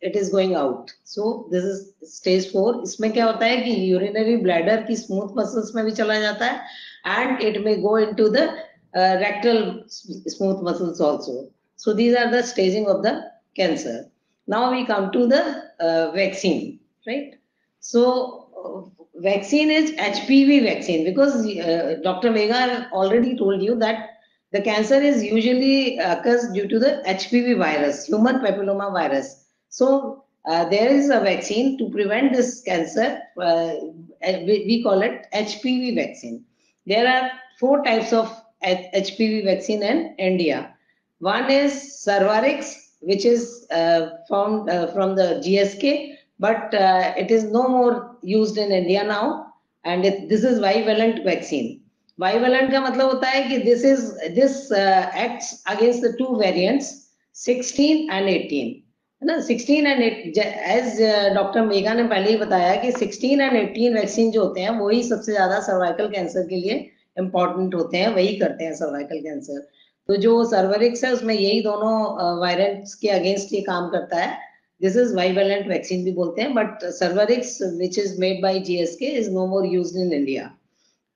it 0.00 0.16
is 0.16 0.28
going 0.30 0.54
out. 0.54 0.92
So 1.04 1.48
this 1.50 1.64
is 1.64 1.92
stage 2.02 2.50
four. 2.52 2.82
इसमें 2.82 3.12
क्या 3.12 3.24
होता 3.26 3.46
है 3.46 3.56
कि 3.64 3.74
urinary 3.92 4.36
bladder 4.42 4.86
की 4.86 4.96
smooth 4.96 5.34
muscles 5.36 5.74
में 5.74 5.84
भी 5.84 5.92
चला 5.92 6.20
जाता 6.20 6.44
है 6.44 6.60
and 7.04 7.42
it 7.42 7.62
may 7.64 7.76
go 7.80 7.96
into 7.96 8.28
the 8.28 8.48
uh, 8.94 9.16
rectal 9.20 9.84
smooth 9.88 10.62
muscles 10.62 11.00
also. 11.00 11.48
So 11.76 11.92
these 11.94 12.16
are 12.16 12.30
the 12.30 12.42
staging 12.42 12.86
of 12.88 13.02
the 13.02 13.30
cancer. 13.56 14.06
Now 14.46 14.70
we 14.72 14.84
come 14.86 15.10
to 15.12 15.26
the 15.26 15.64
uh, 15.80 16.10
vaccine, 16.12 16.80
right? 17.06 17.34
So 17.80 18.48
uh, 18.56 19.20
vaccine 19.20 19.70
is 19.70 19.92
HPV 19.92 20.62
vaccine 20.62 21.04
because 21.04 21.46
uh, 21.46 21.96
Dr. 22.02 22.32
Vega 22.32 22.88
already 22.92 23.36
told 23.36 23.62
you 23.62 23.74
that 23.76 24.10
the 24.52 24.62
cancer 24.62 24.94
is 24.94 25.22
usually 25.22 25.98
occurs 25.98 26.48
due 26.52 26.66
to 26.68 26.78
the 26.78 27.02
HPV 27.06 27.58
virus, 27.58 28.06
human 28.06 28.36
papilloma 28.36 28.92
virus. 28.92 29.44
So 29.69 30.23
uh, 30.45 30.65
there 30.69 30.89
is 30.89 31.09
a 31.09 31.19
vaccine 31.19 31.77
to 31.77 31.89
prevent 31.89 32.33
this 32.33 32.61
cancer. 32.61 33.19
Uh, 33.41 33.73
we, 34.21 34.65
we, 34.67 34.83
call 34.83 35.01
it 35.01 35.25
HPV 35.33 35.95
vaccine. 35.95 36.45
there 36.85 37.07
are 37.07 37.31
four 37.59 37.83
types 37.83 38.11
of 38.11 38.29
HPV 38.63 39.45
vaccine 39.45 39.83
in 39.83 40.15
India. 40.17 40.73
One 41.19 41.49
is 41.49 42.03
Cervarix, 42.05 42.75
which 42.99 43.25
is 43.25 43.65
uh, 43.71 44.09
from, 44.27 44.67
uh, 44.69 44.87
from 44.87 45.15
the 45.15 45.41
GSK, 45.45 46.15
but 46.39 46.73
uh, 46.73 47.13
it 47.17 47.31
is 47.31 47.45
no 47.45 47.67
more 47.67 48.17
used 48.21 48.57
in 48.57 48.71
India 48.71 49.03
now. 49.03 49.53
And 49.85 50.05
it, 50.05 50.29
this 50.29 50.43
is 50.43 50.59
bivalent 50.59 51.23
vaccine. 51.23 51.81
Bivalent 52.19 52.71
का 52.71 52.81
मतलब 52.81 53.09
होता 53.09 53.27
है 53.27 53.43
कि 53.49 53.65
this 53.65 53.83
is 53.83 54.15
this 54.35 54.71
uh, 54.71 55.09
acts 55.13 55.63
against 55.67 56.01
the 56.01 56.15
two 56.17 56.37
variants 56.37 57.09
16 57.33 58.09
and 58.11 58.29
18 58.29 58.67
है 58.69 58.83
ना 59.22 59.36
16 59.46 59.86
and 59.86 60.02
as 60.02 61.00
doctor 61.34 61.64
Megha 61.66 61.94
ने 61.94 62.02
पहले 62.08 62.30
ही 62.30 62.36
बताया 62.38 62.74
कि 62.82 62.90
16 62.94 63.40
एंड 63.40 63.52
18 63.54 63.94
वैक्सीन 63.94 64.30
जो 64.30 64.44
होते 64.44 64.60
हैं, 64.60 64.70
वही 64.70 65.02
सबसे 65.04 65.32
ज़्यादा 65.32 65.58
सर्वाइकल 65.62 66.08
कैंसर 66.10 66.46
के 66.48 66.56
लिए 66.56 66.74
इंपॉर्टेंट 67.16 67.74
होते 67.74 67.96
हैं, 67.96 68.08
वही 68.08 68.36
करते 68.36 68.64
हैं 68.64 68.74
सर्वाइकल 68.74 69.20
कैंसर 69.20 69.66
तो 70.08 70.16
जो 70.16 70.44
सर्वरिक्स 70.50 71.04
है, 71.04 71.12
उसमें 71.12 71.34
यही 71.34 71.60
दोनों 71.62 72.38
वायरेंट्स 72.40 72.94
के 72.94 73.08
अगेंस्ट 73.10 73.52
ये 73.54 73.60
काम 73.62 73.88
करता 73.90 74.16
है। 74.16 74.36
दिस 74.80 74.96
इज़ 74.96 75.14
वाइवेलेंट 75.16 75.68
वैक्सीन 75.68 76.04
भी 76.04 76.12
बोलते 76.12 76.42
हैं 76.42 76.54
but 76.54 76.84
Cervarix 76.94 77.58
which 77.78 77.98
is 77.98 78.18
made 78.20 78.42
by 78.42 78.60
G 78.60 78.76
S 78.82 78.96
K 78.96 79.06
is 79.18 79.30
no 79.30 79.46
more 79.46 79.66
use 79.66 79.96
in 79.98 80.12
India 80.12 80.50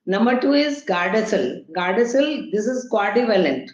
number 0.06 0.36
two 0.38 0.54
is 0.54 0.82
Gardasil 0.88 1.46
Gardasil 1.76 2.26
this 2.52 2.68
is 2.68 2.86
quadrivalent 2.88 3.70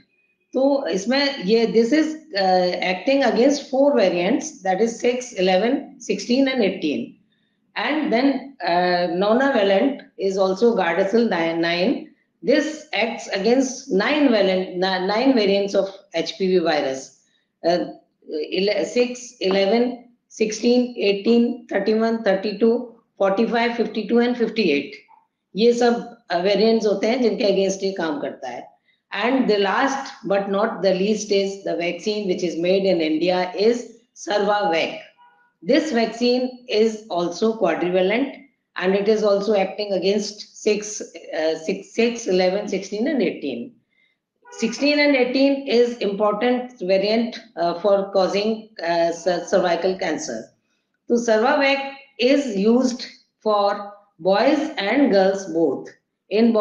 तो 0.54 0.86
इसमें 0.88 1.44
ये 1.44 1.66
this 1.66 1.92
is 1.92 2.14
acting 2.36 3.22
against 3.22 3.62
four 3.70 3.94
variants 3.96 4.52
that 4.62 4.80
is 4.80 4.94
six 4.96 5.32
eleven 5.40 5.78
sixteen 6.06 6.48
and 6.48 6.62
eighteen 6.64 7.14
and 7.76 8.10
then 8.10 8.32
nonavalent 9.52 10.02
is 10.28 10.38
also 10.38 10.72
Gardasil 10.72 11.28
nine 11.32 11.94
this 12.42 12.74
act 12.94 13.28
against 13.38 13.92
nine 13.94 14.28
valent 14.28 14.76
nine 15.06 15.32
variant 15.34 15.76
of 15.76 16.18
H 16.18 16.30
P 16.38 16.46
V 16.46 16.58
virus 16.66 17.06
six 18.94 19.32
eleven 19.42 19.90
16, 20.30 20.94
18, 20.98 21.66
31, 21.68 22.22
32, 22.22 22.94
45, 23.18 23.76
52 23.76 24.18
and 24.20 24.58
eight 24.60 24.96
ये 25.54 25.72
सब 25.72 25.94
variant 26.42 26.84
होते 26.86 27.06
हैं 27.06 27.20
जिनके 27.22 27.44
against 27.44 27.82
ये 27.82 27.92
काम 27.92 28.18
करता 28.20 28.48
है। 28.48 28.66
And 29.12 29.48
the 29.48 29.58
last 29.58 30.12
but 30.24 30.50
not 30.50 30.82
the 30.82 30.92
least 30.92 31.32
is 31.32 31.64
the 31.64 31.76
vaccine 31.76 32.28
which 32.28 32.42
is 32.42 32.56
made 32.56 32.84
in 32.84 33.00
India 33.00 33.52
is 33.56 34.00
Sarvavac. 34.14 35.00
This 35.62 35.92
vaccine 35.92 36.66
is 36.68 37.06
also 37.08 37.58
quadrivalent 37.58 38.44
and 38.76 38.94
it 38.94 39.08
is 39.08 39.22
also 39.22 39.56
acting 39.56 39.92
against 39.92 40.62
6, 40.62 41.02
uh, 41.36 41.58
6, 41.58 41.94
6, 41.94 42.26
11, 42.26 42.68
16 42.68 43.08
and 43.08 43.22
18. 43.22 43.74
16 44.52 44.98
and 44.98 45.16
18 45.16 45.66
is 45.66 45.96
important 45.98 46.78
variant 46.80 47.38
uh, 47.56 47.78
for 47.80 48.10
causing 48.12 48.70
uh, 48.86 49.12
cervical 49.12 49.98
cancer. 49.98 50.44
So 51.06 51.14
Sarvavac 51.14 51.94
is 52.18 52.56
used 52.56 53.06
for 53.40 53.92
boys 54.18 54.70
and 54.78 55.10
girls 55.12 55.46
both 55.46 55.88
in 56.30 56.52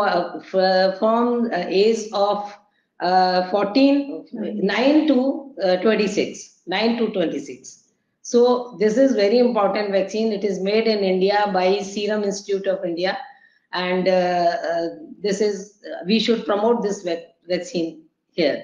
from 1.00 1.46
uh, 1.52 1.66
age 1.68 2.10
of 2.14 2.54
uh, 3.00 3.50
14 3.50 4.26
9 4.32 5.08
to 5.08 5.54
uh, 5.64 5.78
26 5.78 6.62
9 6.68 6.98
to 6.98 7.10
26 7.12 7.88
so 8.28 8.76
this 8.78 8.98
is 8.98 9.16
very 9.16 9.40
important 9.40 9.92
vaccine. 9.92 10.34
It 10.34 10.44
is 10.44 10.60
made 10.60 10.86
in 10.86 11.00
india 11.00 11.50
by 11.54 11.80
serum 11.80 12.26
institute 12.26 12.68
of 12.68 12.84
india. 12.84 13.18
And 13.72 14.06
uh, 14.06 14.52
uh, 14.72 14.88
this 15.22 15.40
is 15.40 15.80
we 16.06 16.20
should 16.20 16.46
promote 16.46 16.82
this 16.84 17.08
vaccine 17.48 18.04
here. 18.32 18.64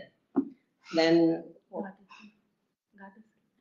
Then 0.94 1.46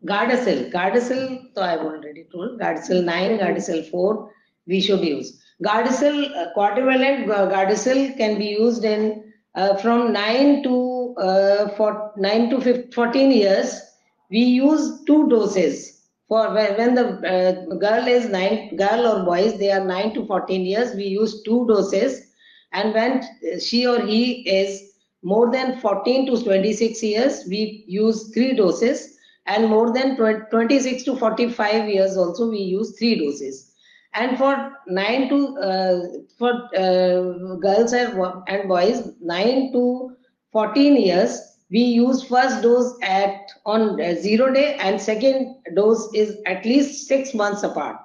gardasil. 0.04 0.72
Gardasil 0.72 1.22
so 1.54 1.62
i've 1.62 1.84
already 1.90 2.24
told 2.32 2.58
gardasil 2.58 3.04
9 3.04 3.38
gardasil 3.38 3.88
4 3.90 4.30
we 4.66 4.80
should 4.80 5.04
use 5.04 5.30
Gardasil, 5.62 6.34
uh, 6.36 6.52
quadrivalent 6.56 7.26
Gardasil 7.26 8.16
can 8.16 8.38
be 8.38 8.46
used 8.46 8.84
in 8.84 9.32
uh, 9.54 9.76
from 9.76 10.12
9 10.12 10.62
to 10.64 11.14
uh, 11.18 11.68
for 11.76 12.12
9 12.16 12.50
to 12.50 12.60
15, 12.60 12.90
14 12.92 13.30
years. 13.30 13.80
We 14.30 14.40
use 14.40 15.02
two 15.06 15.28
doses. 15.28 16.08
For 16.28 16.52
when 16.54 16.94
the 16.94 17.06
uh, 17.28 17.74
girl 17.74 18.08
is 18.08 18.28
9 18.28 18.76
girl 18.76 19.06
or 19.06 19.24
boys 19.24 19.58
they 19.58 19.70
are 19.70 19.84
9 19.84 20.14
to 20.14 20.26
14 20.26 20.64
years 20.64 20.94
we 20.94 21.04
use 21.04 21.42
two 21.42 21.66
doses. 21.68 22.32
And 22.72 22.94
when 22.94 23.22
she 23.60 23.86
or 23.86 24.00
he 24.00 24.48
is 24.48 24.94
more 25.22 25.52
than 25.52 25.78
14 25.80 26.26
to 26.26 26.42
26 26.42 27.02
years 27.02 27.44
we 27.46 27.84
use 27.86 28.32
three 28.32 28.56
doses. 28.56 29.18
And 29.46 29.68
more 29.68 29.92
than 29.92 30.16
26 30.16 31.04
to 31.04 31.16
45 31.16 31.88
years 31.88 32.16
also 32.16 32.48
we 32.48 32.58
use 32.58 32.96
three 32.98 33.18
doses 33.18 33.71
and 34.14 34.36
for 34.36 34.72
9 34.86 35.28
to 35.28 35.58
uh, 35.58 36.00
for 36.38 36.52
uh, 36.76 37.56
girls 37.56 37.92
and 37.92 38.68
boys 38.68 39.12
9 39.20 39.72
to 39.72 40.16
14 40.52 40.96
years 40.96 41.40
we 41.70 41.80
use 41.80 42.22
first 42.24 42.62
dose 42.62 42.94
at 43.02 43.50
on 43.64 44.00
uh, 44.00 44.14
zero 44.14 44.52
day 44.52 44.74
and 44.74 45.00
second 45.00 45.56
dose 45.74 46.12
is 46.14 46.36
at 46.46 46.64
least 46.66 47.08
six 47.08 47.32
months 47.32 47.62
apart. 47.62 47.96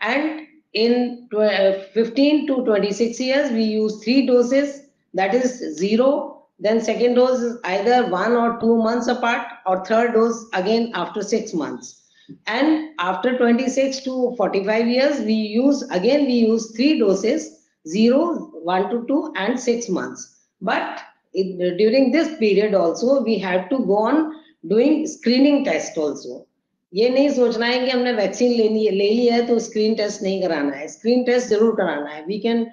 And 0.00 0.46
in 0.74 1.28
uh, 1.36 1.72
15 1.92 2.46
to 2.46 2.64
26 2.64 3.18
years 3.18 3.50
we 3.50 3.64
use 3.64 4.04
three 4.04 4.26
doses 4.26 4.82
that 5.14 5.34
is 5.34 5.76
zero. 5.76 6.46
Then 6.60 6.80
second 6.80 7.14
dose 7.14 7.40
is 7.40 7.58
either 7.64 8.08
one 8.08 8.32
or 8.32 8.60
two 8.60 8.76
months 8.76 9.08
apart 9.08 9.44
or 9.66 9.84
third 9.84 10.12
dose 10.12 10.46
again 10.52 10.92
after 10.94 11.22
six 11.22 11.52
months 11.52 11.99
and 12.46 12.90
after 12.98 13.36
26 13.36 14.00
to 14.00 14.34
45 14.36 14.86
years, 14.86 15.20
we 15.20 15.34
use, 15.34 15.82
again, 15.90 16.26
we 16.26 16.34
use 16.34 16.74
three 16.76 16.98
doses, 16.98 17.66
0, 17.88 18.50
1 18.62 18.90
to 18.90 19.06
2 19.06 19.32
and 19.36 19.58
6 19.58 19.88
months. 19.88 20.36
But 20.62 21.00
it, 21.34 21.78
during 21.78 22.10
this 22.12 22.36
period 22.38 22.74
also, 22.74 23.22
we 23.22 23.38
have 23.38 23.68
to 23.70 23.78
go 23.78 23.98
on 23.98 24.32
doing 24.66 25.06
screening 25.06 25.64
test 25.64 25.96
also. 25.96 26.46
ये 26.92 27.08
नहीं 27.08 27.28
सोचना 27.30 27.66
है 27.66 27.78
कि 27.80 27.90
हमने 27.90 28.12
vaccine 28.12 28.52
लेनी 28.52 28.88
ले 28.90 29.08
लिया 29.10 29.34
है 29.34 29.46
तो 29.46 29.58
स्क्रीन 29.58 29.94
टेस्ट 29.94 30.22
नहीं 30.22 30.40
कराना 30.42 30.76
है 30.76 30.86
स्क्रीन 30.88 31.22
टेस्ट 31.24 31.48
ज़रूर 31.48 31.74
कराना 31.76 32.08
है 32.10 32.24
we 32.26 32.38
can 32.46 32.66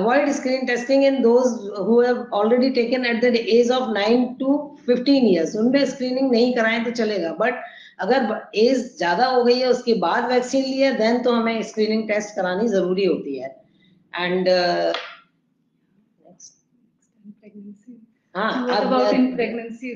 avoid 0.00 0.30
screen 0.32 0.66
testing 0.66 1.04
in 1.04 1.20
those 1.22 1.46
who 1.86 2.00
have 2.00 2.18
already 2.40 2.70
taken 2.80 3.06
at 3.06 3.24
the 3.24 3.34
age 3.36 3.70
of 3.70 3.88
9 3.98 4.26
to 4.40 4.56
fifteen 4.86 5.26
years 5.26 5.56
उनमें 5.56 5.84
स्क्रीनिंग 5.84 6.30
नहीं 6.30 6.54
कराएँ 6.54 6.84
तो 6.84 6.90
चलेगा। 6.90 7.32
बट 7.32 7.54
अगर 7.98 8.42
एज 8.54 8.96
ज़्यादा 8.96 9.26
हो 9.26 9.44
गई 9.44 9.58
है 9.58 9.66
उसके 9.66 9.94
बाद 9.94 10.24
वैक्सीन 10.24 10.64
लिया 10.64 10.92
देन 10.92 11.22
तो 11.22 11.32
हमें 11.32 11.62
स्क्रीनिंग 11.62 12.08
टेस्ट 12.08 12.36
करानी 12.36 12.68
ज़रूरी 12.68 13.04
होती 13.04 13.38
है। 13.38 13.64
एंड 14.20 14.48
uh, 14.48 14.96
हाँ, 18.36 18.66
pregnancy 19.36 19.94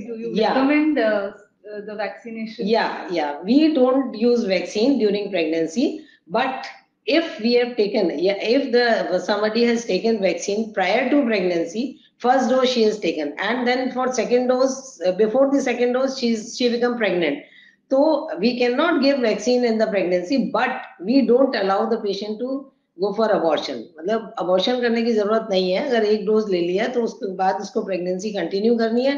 first 12.18 12.50
dose 12.50 12.72
she 12.72 12.82
has 12.82 12.98
taken 12.98 13.34
and 13.38 13.66
then 13.66 13.90
for 13.92 14.12
second 14.12 14.48
dose 14.48 15.00
uh, 15.06 15.12
before 15.12 15.50
the 15.52 15.60
second 15.60 15.92
dose 15.92 16.18
she's 16.18 16.56
she 16.56 16.68
become 16.68 16.96
pregnant 16.96 17.44
So 17.90 18.28
we 18.38 18.58
cannot 18.58 19.02
give 19.02 19.20
vaccine 19.20 19.64
in 19.64 19.78
the 19.78 19.86
pregnancy, 19.86 20.50
but 20.50 20.82
we 21.00 21.26
don't 21.26 21.54
allow 21.56 21.86
the 21.86 22.00
patient 22.00 22.38
to 22.40 22.64
go 23.02 23.12
for 23.16 23.30
abortion 23.30 23.74
मतलब 23.98 24.34
abortion 24.38 24.80
करने 24.80 25.02
की 25.02 25.12
ज़रूरत 25.14 25.46
नहीं 25.50 25.70
है 25.72 25.84
अगर 25.88 26.04
एक 26.04 26.24
dose 26.26 26.48
ले 26.50 26.60
लिया 26.60 26.86
तो 26.94 27.02
उसके 27.02 27.26
बाद 27.40 27.60
उसको 27.62 27.82
प्रेगनेंसी 27.84 28.30
कंटिन्यू 28.36 28.76
करनी 28.78 29.04
है 29.04 29.12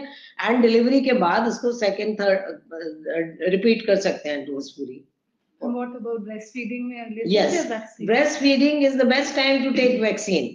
एंड 0.49 0.61
डिलीवरी 0.63 1.01
के 1.05 1.13
बाद 1.23 1.49
उसको 1.49 1.73
सेकेंड 1.79 2.19
थर्ड 2.21 3.49
रिपीट 3.55 3.87
कर 3.87 3.97
सकते 4.07 4.29
हैं 4.29 4.45
डोज 4.47 4.71
पूरी 4.79 4.99
And 5.61 5.75
what 5.79 5.97
about 5.97 6.21
breastfeeding? 6.27 6.85
Yes, 7.31 7.57
breastfeeding 8.11 8.85
is 8.91 9.01
the 9.01 9.09
best 9.15 9.35
time 9.41 9.65
to 9.65 9.73
take 9.81 9.99
vaccine. 10.05 10.47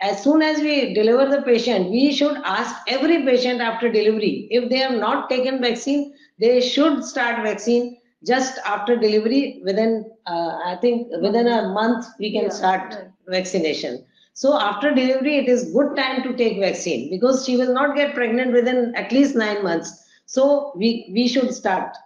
As 0.00 0.22
soon 0.22 0.42
as 0.42 0.60
we 0.60 0.94
deliver 0.94 1.26
the 1.30 1.42
patient, 1.42 1.90
we 1.90 2.12
should 2.12 2.36
ask 2.44 2.74
every 2.86 3.24
patient 3.24 3.60
after 3.60 3.90
delivery. 3.90 4.46
If 4.50 4.68
they 4.68 4.78
have 4.78 4.98
not 4.98 5.30
taken 5.30 5.60
vaccine, 5.60 6.14
they 6.38 6.60
should 6.60 7.04
start 7.04 7.42
vaccine 7.42 7.96
just 8.24 8.58
after 8.64 8.96
delivery 8.96 9.60
within 9.64 10.04
uh, 10.26 10.58
i 10.64 10.76
think 10.80 11.08
within 11.22 11.46
a 11.46 11.68
month 11.68 12.06
we 12.18 12.32
can 12.32 12.44
yeah, 12.44 12.56
start 12.60 12.94
right. 12.94 13.10
vaccination. 13.28 14.04
So 14.32 14.58
after 14.60 14.94
delivery 14.94 15.36
it 15.38 15.48
is 15.48 15.72
good 15.72 15.96
time 15.96 16.22
to 16.24 16.36
take 16.36 16.58
vaccine 16.60 17.08
because 17.10 17.44
she 17.44 17.56
will 17.56 17.72
not 17.72 17.96
get 17.96 18.14
pregnant 18.14 18.52
within 18.52 18.94
at 18.94 19.12
least 19.12 19.34
9 19.34 19.62
months. 19.62 19.92
So 20.26 20.72
we 20.76 21.10
we 21.12 21.26
should 21.28 21.54
start 21.54 21.96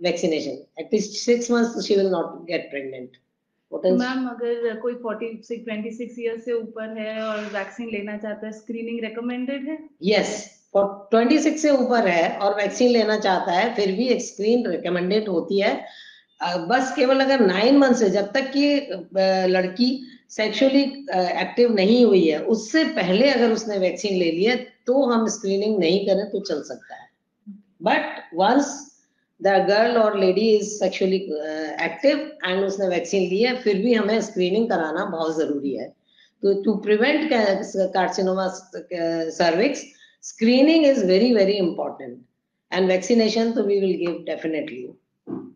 vaccination. 0.00 0.64
At 0.78 0.92
least 0.92 1.24
6 1.24 1.50
months 1.50 1.84
she 1.86 1.96
will 1.96 2.10
not 2.10 2.46
get 2.46 2.70
pregnant 2.70 3.16
ma'am 3.74 4.26
अगर 4.28 4.76
कोई 4.80 4.94
46 4.96 5.64
26 5.66 6.18
year 6.20 6.38
से 6.38 6.52
ऊपर 6.52 6.98
है 6.98 7.22
और 7.22 7.44
vaccine 7.54 7.88
लेना 7.90 8.16
चाहता 8.16 8.46
है 8.46 8.52
screening 8.52 9.00
recommended 9.00 9.68
है? 9.68 9.78
यस 10.02 10.50
फॉर 10.74 11.08
26 11.14 11.56
से 11.58 11.70
ऊपर 11.70 12.08
है 12.08 12.36
और 12.38 12.56
वैक्सीन 12.56 12.90
लेना 12.90 13.18
चाहता 13.18 13.52
है 13.52 13.74
फिर 13.74 13.92
भी 13.92 14.08
एक 14.08 14.22
स्क्रीन 14.22 14.66
रिकमेंडेड 14.66 15.28
होती 15.28 15.60
है। 15.60 15.74
बस 16.68 16.92
केवल 16.96 17.20
अगर 17.20 17.40
नाइन 17.40 17.78
मंथ 17.78 17.94
से 17.94 18.10
जब 18.10 18.32
तक 18.32 18.50
कि 18.52 18.64
लड़की 19.50 20.06
सेक्सुअली 20.30 20.82
एक्टिव 21.12 21.74
नहीं 21.74 22.04
हुई 22.04 22.26
है 22.28 22.38
उससे 22.46 22.84
पहले 22.84 23.30
अगर 23.30 23.52
उसने 23.52 23.78
वैक्सीन 23.78 24.18
ले 24.18 24.30
लिया 24.30 24.56
तो 24.86 25.02
हम 25.02 25.28
स्क्रीनिंग 25.28 25.78
नहीं 25.78 26.06
करें 26.06 26.30
तो 26.30 26.40
चल 26.40 26.62
सकता 26.62 26.94
है। 26.94 27.08
बट 27.82 28.34
वंस 28.34 28.93
द 29.40 29.56
गर्ल 29.68 29.96
और 29.98 30.18
lady 30.20 30.48
is 30.56 30.68
sexually 30.78 31.16
active 31.84 32.18
and 32.46 32.64
उसने 32.64 32.88
वैक्सीन 32.88 33.28
ली 33.30 33.42
है 33.42 33.56
फिर 33.62 33.82
भी 33.82 33.94
हमें 33.94 34.20
स्क्रीनिंग 34.30 34.68
कराना 34.70 35.04
बहुत 35.16 35.36
ज़रूरी 35.38 35.74
है 35.76 35.88
तो 36.42 36.54
to 36.62 36.74
prevent 36.86 37.28
carcinoma 37.32 38.48
cervix 39.40 39.84
screening 40.24 40.84
is 40.84 41.02
very 41.02 41.34
very 41.34 41.58
important 41.58 42.20
and 42.70 42.88
vaccination 42.88 43.52
so 43.54 43.64
we 43.64 43.74
will 43.80 43.96
give 44.02 44.14
definitely 44.28 44.78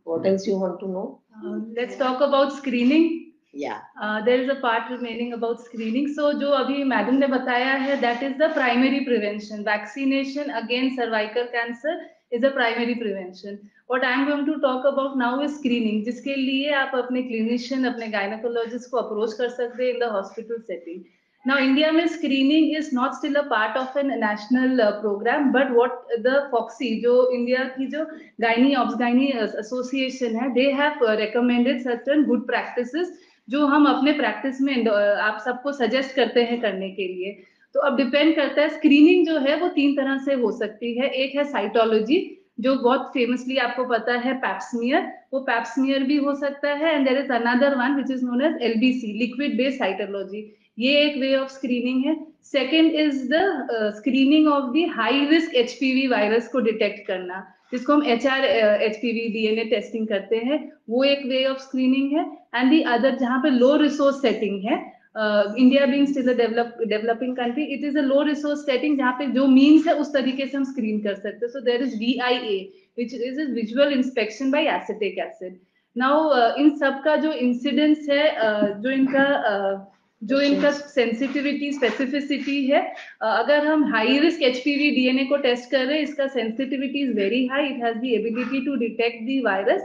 what 0.04 0.26
else 0.26 0.46
you 0.46 0.58
want 0.58 0.78
to 0.80 0.88
know 0.88 1.06
uh, 1.38 1.56
let's 1.78 1.96
talk 1.96 2.20
about 2.20 2.52
screening 2.52 3.06
yeah 3.54 3.78
uh, 4.02 4.20
there 4.26 4.42
is 4.42 4.50
a 4.50 4.56
part 4.56 4.90
remaining 4.90 5.32
about 5.32 5.64
screening 5.68 6.12
so 6.18 6.26
jo 6.42 6.50
abhi 6.58 6.84
madam 6.92 7.22
ne 7.22 7.30
bataya 7.36 7.72
hai 7.84 7.96
that 8.04 8.26
is 8.28 8.36
the 8.42 8.50
primary 8.58 9.00
prevention 9.08 9.64
vaccination 9.70 10.54
against 10.60 11.02
cervical 11.02 11.48
cancer 11.56 11.96
is 12.30 12.42
a 12.44 12.50
primary 12.50 12.94
prevention 13.02 13.60
what 13.86 14.04
i 14.04 14.12
am 14.14 14.26
going 14.28 14.46
to 14.46 14.56
talk 14.64 14.88
about 14.92 15.16
now 15.16 15.34
is 15.46 15.54
screening 15.58 16.00
jiske 16.08 16.32
liye 16.48 16.72
aap 16.80 16.98
apne 17.02 17.22
clinician 17.28 17.90
apne 17.92 18.10
gynecologist 18.16 18.90
ko 18.90 19.04
approach 19.04 19.38
kar 19.38 19.48
sakte 19.60 19.86
in 19.92 20.04
the 20.06 20.10
hospital 20.18 20.66
setting 20.72 21.06
Now, 21.46 21.56
India 21.58 21.90
में 21.92 22.06
screening 22.08 22.74
is 22.74 22.92
not 22.92 23.14
still 23.14 23.36
a 23.36 23.44
part 23.44 23.76
of 23.76 23.94
a 23.96 24.02
national 24.02 24.80
uh, 24.80 25.00
program, 25.00 25.52
but 25.52 25.70
what 25.72 26.04
the 26.22 26.50
जो 27.02 27.32
India 27.32 27.72
की 27.78 27.90
जो 27.90 28.06
gynae 28.40 28.74
obsgynae 28.76 29.54
association 29.58 30.34
है, 30.34 30.54
they 30.54 30.70
have 30.72 31.00
uh, 31.00 31.16
recommended 31.16 31.82
certain 31.82 32.26
good 32.26 32.46
practices 32.46 33.08
जो 33.48 33.66
हम 33.66 33.86
अपने 33.86 34.12
practice 34.18 34.60
में 34.60 34.84
uh, 34.84 34.92
आप 35.28 35.40
सबको 35.44 35.72
सजेस्ट 35.72 36.14
करते 36.16 36.44
हैं 36.44 36.60
करने 36.60 36.90
के 36.90 37.08
लिए 37.08 37.44
तो 37.74 37.80
अब 37.80 37.96
डिपेंड 37.96 38.34
करता 38.36 38.62
है 38.62 38.68
स्क्रीनिंग 38.68 39.26
जो 39.26 39.38
है, 39.38 39.56
वो 39.60 39.68
तीन 39.68 39.94
तरह 39.96 40.18
से 40.24 40.34
हो 40.34 40.50
सकती 40.52 40.94
है। 40.98 41.08
एक 41.14 41.36
है 41.36 41.44
साइटोलॉजी 41.44 42.18
जो 42.60 42.74
बहुत 42.76 43.10
फेमसली 43.14 43.56
आपको 43.58 43.84
पता 43.88 44.12
है 44.18 44.32
पैप्समियर 44.38 45.02
वो 45.32 45.40
पैप्समियर 45.40 46.02
भी 46.04 46.16
हो 46.16 46.34
सकता 46.34 46.72
है 46.76 46.94
and 46.94 47.08
there 47.08 47.18
is 47.18 47.32
another 47.32 47.74
one 47.78 47.94
which 47.96 48.10
is 48.10 48.24
known 48.24 48.42
as 48.44 48.62
LBC 48.62 49.12
liquid 49.18 49.56
based 49.56 49.78
cytology 49.78 50.40
ये 50.78 50.98
एक 51.02 51.16
वे 51.20 51.34
ऑफ़ 51.36 51.50
स्क्रीनिंग 51.50 52.04
है। 52.06 52.16
Second 52.44 52.94
is 52.94 53.22
the 53.32 53.92
screening 53.96 54.48
of 54.48 54.72
the 54.72 54.88
high 54.96 55.24
risk 55.26 55.54
HPV 55.56 56.06
virus 56.08 56.48
को 56.48 56.60
डिटेक्ट 56.60 57.06
करना, 57.06 57.44
जिसको 57.72 57.92
हम 57.92 58.02
H 58.06 58.26
R 58.26 58.44
H 58.44 58.96
P 58.96 59.12
V 59.12 59.28
DNA 59.32 59.64
testing 59.70 60.06
करते 60.08 60.36
हैं। 60.38 60.60
वो 60.90 61.04
एक 61.04 61.26
वे 61.26 61.44
ऑफ़ 61.46 61.58
स्क्रीनिंग 61.60 62.12
है। 62.12 62.24
एंड 62.54 62.70
दी 62.70 62.80
अदर 62.92 63.16
जहाँ 63.16 63.38
पे 63.42 63.50
लो 63.50 63.76
रिसोर्स 63.76 64.22
सेटिंग 64.22 64.62
है 64.64 64.76
India 65.18 65.86
being 65.86 66.06
still 66.06 66.32
develop 66.34 66.76
developing 66.88 67.36
country 67.36 67.64
it 67.74 67.84
is 67.84 67.98
a 67.98 68.02
low 68.02 68.22
resource 68.22 68.60
setting 68.66 68.96
जहाँ 68.98 69.12
पे 69.18 69.26
जो 69.32 69.46
मीन्स 69.46 69.86
है 69.88 69.94
उस 69.94 70.12
तरीके 70.12 70.46
से 70.46 70.56
हम 70.56 70.64
स्क्रीन 70.64 71.00
कर 71.00 71.14
सकते 71.14 71.46
हैं। 71.46 71.52
So 71.52 71.60
there 71.60 71.82
is 71.82 71.98
V 71.98 72.16
I 72.22 72.36
A 72.36 72.58
which 72.98 73.14
is 73.14 73.40
is 73.40 73.50
visual 73.52 73.92
inspection 73.92 74.50
by 74.50 74.66
acetic 74.76 75.18
acid 75.18 75.58
now 75.96 76.56
in 76.60 76.70
सब 76.78 77.02
का 77.04 77.16
जो 77.16 77.32
इंसिडेंस 77.32 78.08
है 78.10 78.24
uh, 78.38 78.82
जो 78.82 78.90
इनका 78.90 79.28
uh, 79.52 79.78
जो 80.22 80.40
इनका 80.40 80.70
सेंसिटिविटी 80.70 81.72
स्पेसिफिसिटी 81.72 82.64
है 82.66 82.80
अगर 83.22 83.66
हम 83.66 83.84
हाई 83.92 84.18
रिस्क 84.18 84.42
एच 84.42 84.56
डीएनए 84.64 85.24
को 85.24 85.36
टेस्ट 85.44 85.70
कर 85.70 85.84
रहे 85.84 85.96
हैं 85.96 86.02
इसका 86.02 86.26
sensitivity 86.28 87.02
is 87.02 87.12
very 87.16 87.46
high 87.46 87.66
it 87.66 87.82
has 87.84 87.98
the 87.98 88.14
ability 88.14 88.64
to 88.66 88.74
detect 88.76 89.22
the 89.26 89.40
virus 89.42 89.82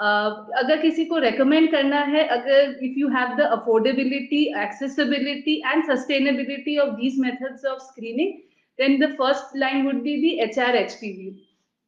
अगर 0.00 0.80
किसी 0.82 1.04
को 1.04 1.18
रेकमेंड 1.18 1.70
करना 1.70 2.00
है, 2.02 2.26
अगर 2.26 2.78
if 2.84 2.98
you 2.98 3.08
have 3.08 3.36
the 3.36 3.48
affordability 3.52 4.42
accessibility 4.62 5.56
and 5.66 5.84
sustainability 5.86 6.76
of 6.78 6.94
these 7.00 7.18
methods 7.20 7.64
of 7.66 7.80
screening 7.82 8.32
then 8.78 8.98
the 9.00 9.10
first 9.18 9.56
line 9.58 9.84
would 9.86 10.02
be 10.02 10.16
the 10.22 10.30
H 10.44 10.58
R 10.58 10.76
H 10.76 10.94
P 11.00 11.12
V 11.12 11.28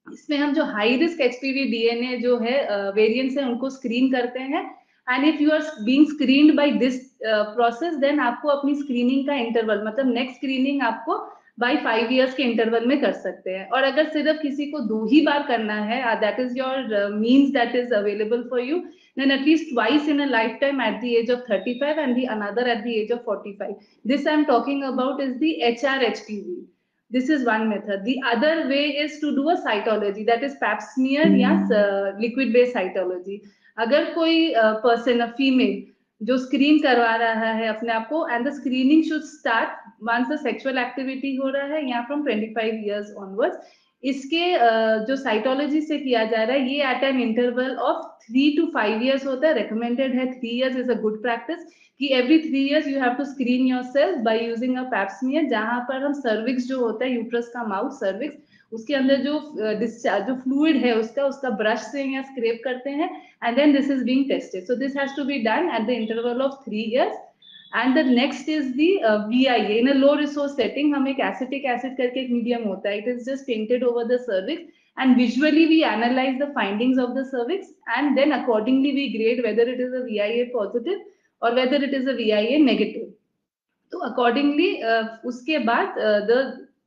इसमें 0.06 0.36
हम 0.38 0.52
जो 0.54 0.64
high 0.66 0.96
risk 0.98 1.20
H 1.20 1.34
P 1.40 1.52
V 1.52 1.64
DNA 1.70 2.16
जो 2.18 2.38
है 2.38 2.56
variants 2.92 3.36
है, 3.38 3.44
उनको 3.44 3.70
screen 3.70 4.10
करते 4.12 4.40
हैं। 4.40 4.64
And 5.06 5.24
if 5.26 5.42
you 5.42 5.50
are 5.50 5.62
being 5.84 6.06
screened 6.08 6.54
by 6.56 6.70
this 6.78 6.98
process 7.24 7.94
then 8.04 8.20
आपको 8.20 8.48
अपनी 8.48 8.74
स्क्रीनिंग 8.74 9.26
का 9.26 9.34
इंटरवल 9.36 9.84
मतलब 9.86 10.12
नेक्स्ट 10.14 10.36
स्क्रीनिंग 10.36 10.82
आपको 10.82 11.16
बाई 11.58 11.76
फाइव 11.76 12.12
ईयर्स 12.12 12.34
के 12.34 12.42
इंटरवल 12.42 12.86
में 12.86 13.00
कर 13.00 13.12
सकते 13.12 13.50
हैं। 13.50 13.68
और 13.70 13.82
अगर 13.82 14.08
सिर्फ़ 14.08 14.40
किसी 14.42 14.66
को 14.66 14.80
दो 14.80 15.04
ही 15.06 15.20
बार 15.26 15.42
करना 15.48 15.74
है 15.74 16.20
that 16.20 16.40
is 16.40 16.58
your 16.58 17.08
means 17.14 17.50
that 17.50 17.74
is 17.76 17.94
available 17.94 18.42
for 18.50 18.60
you 18.60 18.78
then 19.18 19.30
at least 19.30 19.72
twice 19.72 20.08
in 20.08 20.20
a 20.22 20.26
lifetime 20.60 20.82
at 20.82 21.00
the 21.00 21.04
age 21.04 21.30
of 21.30 21.40
thirty 21.50 21.74
five 21.74 21.98
and 21.98 22.14
the 22.14 22.24
another 22.24 22.68
at 22.68 22.78
the 22.78 22.86
age 22.86 23.12
of 23.12 23.20
forty 23.20 23.52
five 23.52 23.74
this 24.06 24.26
I 24.26 24.34
am 24.34 24.44
talking 24.44 24.82
about 24.84 25.20
is 25.20 25.32
the 25.32 25.54
H 25.62 25.84
R 25.84 26.02
H 26.04 26.24
T 26.28 26.40
V 26.40 26.60
this 27.12 27.30
is 27.30 27.46
one 27.46 27.66
method 27.66 28.02
the 28.04 28.20
other 28.26 28.66
way 28.66 28.84
is 29.04 29.20
to 29.20 29.30
do 29.30 29.48
a 29.50 29.54
that 29.54 30.44
is 30.44 30.54
pap smear 30.56 31.36
या 31.36 31.50
liquid 32.20 32.52
based 32.52 32.72
cytology 32.72 33.40
अगर 33.78 34.04
कोई 34.04 34.52
person 34.58 35.20
a 35.20 35.26
female 35.26 35.91
जो 36.22 36.36
screen 36.38 36.78
करवा 36.78 37.14
रहा 37.16 37.52
है 37.52 37.68
अपने 37.68 37.92
आप 37.92 38.08
को 38.08 38.26
and 38.28 38.46
the 38.48 38.52
screening 38.54 39.02
should 39.04 39.22
start 39.28 39.70
once 40.02 40.28
the 40.28 40.38
sexual 40.40 40.78
activity 40.78 41.34
हो 41.36 41.48
रहा 41.48 41.66
है 41.66 41.88
या 41.90 42.02
फ्रॉम 42.06 42.22
25 42.26 42.84
इयर्स 42.84 43.14
ऑनवर्ड्स 43.18 43.78
इसके 44.02 44.44
जो 45.06 45.16
साइटोलॉजी 45.16 45.80
से 45.80 45.98
किया 45.98 46.24
जा 46.24 46.42
रहा 46.42 46.56
है, 46.56 46.68
ये 46.68 46.90
at 46.90 47.02
an 47.04 47.20
interval 47.20 47.74
of 47.88 48.06
three 48.24 48.48
to 48.56 48.66
five 48.74 49.02
years 49.02 49.26
होता 49.26 49.48
है. 49.48 49.54
रिकमेंडेड 49.54 50.14
है 50.14 50.26
three 50.32 50.48
years 50.48 50.76
is 50.76 50.90
a 50.90 50.94
good 51.00 51.20
practice 51.22 51.64
कि 52.00 52.08
every 52.14 52.38
three 52.38 52.66
years 52.68 52.86
you 52.88 53.00
have 53.00 53.14
to 53.14 53.24
screen 53.24 53.66
yourself 53.92 54.18
by 54.24 54.46
using 54.46 54.76
a 54.76 54.82
pap smear 54.90 55.48
जहाँ 55.48 55.80
पर 55.88 56.02
हम 56.04 56.12
सर्विक्स 56.20 56.66
जो 56.68 56.78
होता 56.80 57.04
है 57.04 57.12
यूट्रस 57.14 57.48
का 57.54 57.64
माउथ 57.66 57.90
सर्विक्स 57.98 58.51
उसके 58.72 58.94
अंदर 58.94 59.16
जो 59.22 59.38
डिस्चार्ज 59.78 60.26
जो 60.26 60.34
फ्लूड 60.42 60.76
है 60.84 60.94
उसका 60.98 61.24
उसका 61.26 61.50
ब्रश 61.56 61.80
से 61.92 62.04
या 62.04 62.22
स्क्रेप 62.22 62.60
करते 62.64 62.90
हैं 63.00 63.10
and 63.44 63.56
then 63.56 63.72
this 63.72 63.90
is 63.90 64.04
being 64.04 64.28
tested 64.28 64.64
so 64.66 64.74
this 64.76 64.96
has 64.96 65.16
to 65.16 65.24
be 65.24 65.38
done 65.44 65.70
at 65.76 65.86
the 65.86 65.90
interval 65.90 66.42
of 66.42 66.54
three 66.64 66.82
years 66.82 67.16
and 67.72 67.94
the 67.96 68.06
next 68.08 68.48
is 68.48 68.68
the 68.76 68.90
V 69.28 69.44
I 69.54 69.78
in 69.78 69.88
low 69.98 70.14
resource 70.16 70.56
setting 70.56 70.94
हम 70.94 71.08
एक 71.08 71.20
acetic 71.26 71.64
acid 71.74 71.96
करके 71.96 72.20
एक 72.20 72.30
medium 72.30 72.64
होता 72.68 72.88
है. 72.88 72.98
It 72.98 73.08
is 73.08 73.30
just 73.30 73.46
painted 73.46 73.84
over 73.84 74.04
the 74.06 74.18
cervix 74.22 74.80
and 74.96 75.16
visually 75.16 75.64
we 75.66 75.80
analyse 75.90 76.38
the 76.40 76.50
findings 76.54 76.98
of 76.98 77.10
the 77.18 77.24
cervix 77.26 77.74
and 77.88 78.14
then 78.16 78.32
accordingly 78.32 78.90
we 78.92 79.06
grade 79.16 79.44
whether 79.46 79.68
it 79.68 79.80
is 79.80 79.94
a 79.94 80.04
V 80.04 80.18
I 80.18 80.40
A 80.40 80.44
positive 80.54 81.04
और 81.42 81.54
whether 81.54 81.84
it 81.84 81.94
is 81.94 82.08
a 82.08 82.12
V 82.14 82.30
I 82.30 82.46
A 82.46 82.58
negative 82.64 83.12
तो 83.92 83.98
accordingly 84.08 84.72
उसके 85.28 85.58
बाद 85.70 85.94
the 86.30 86.42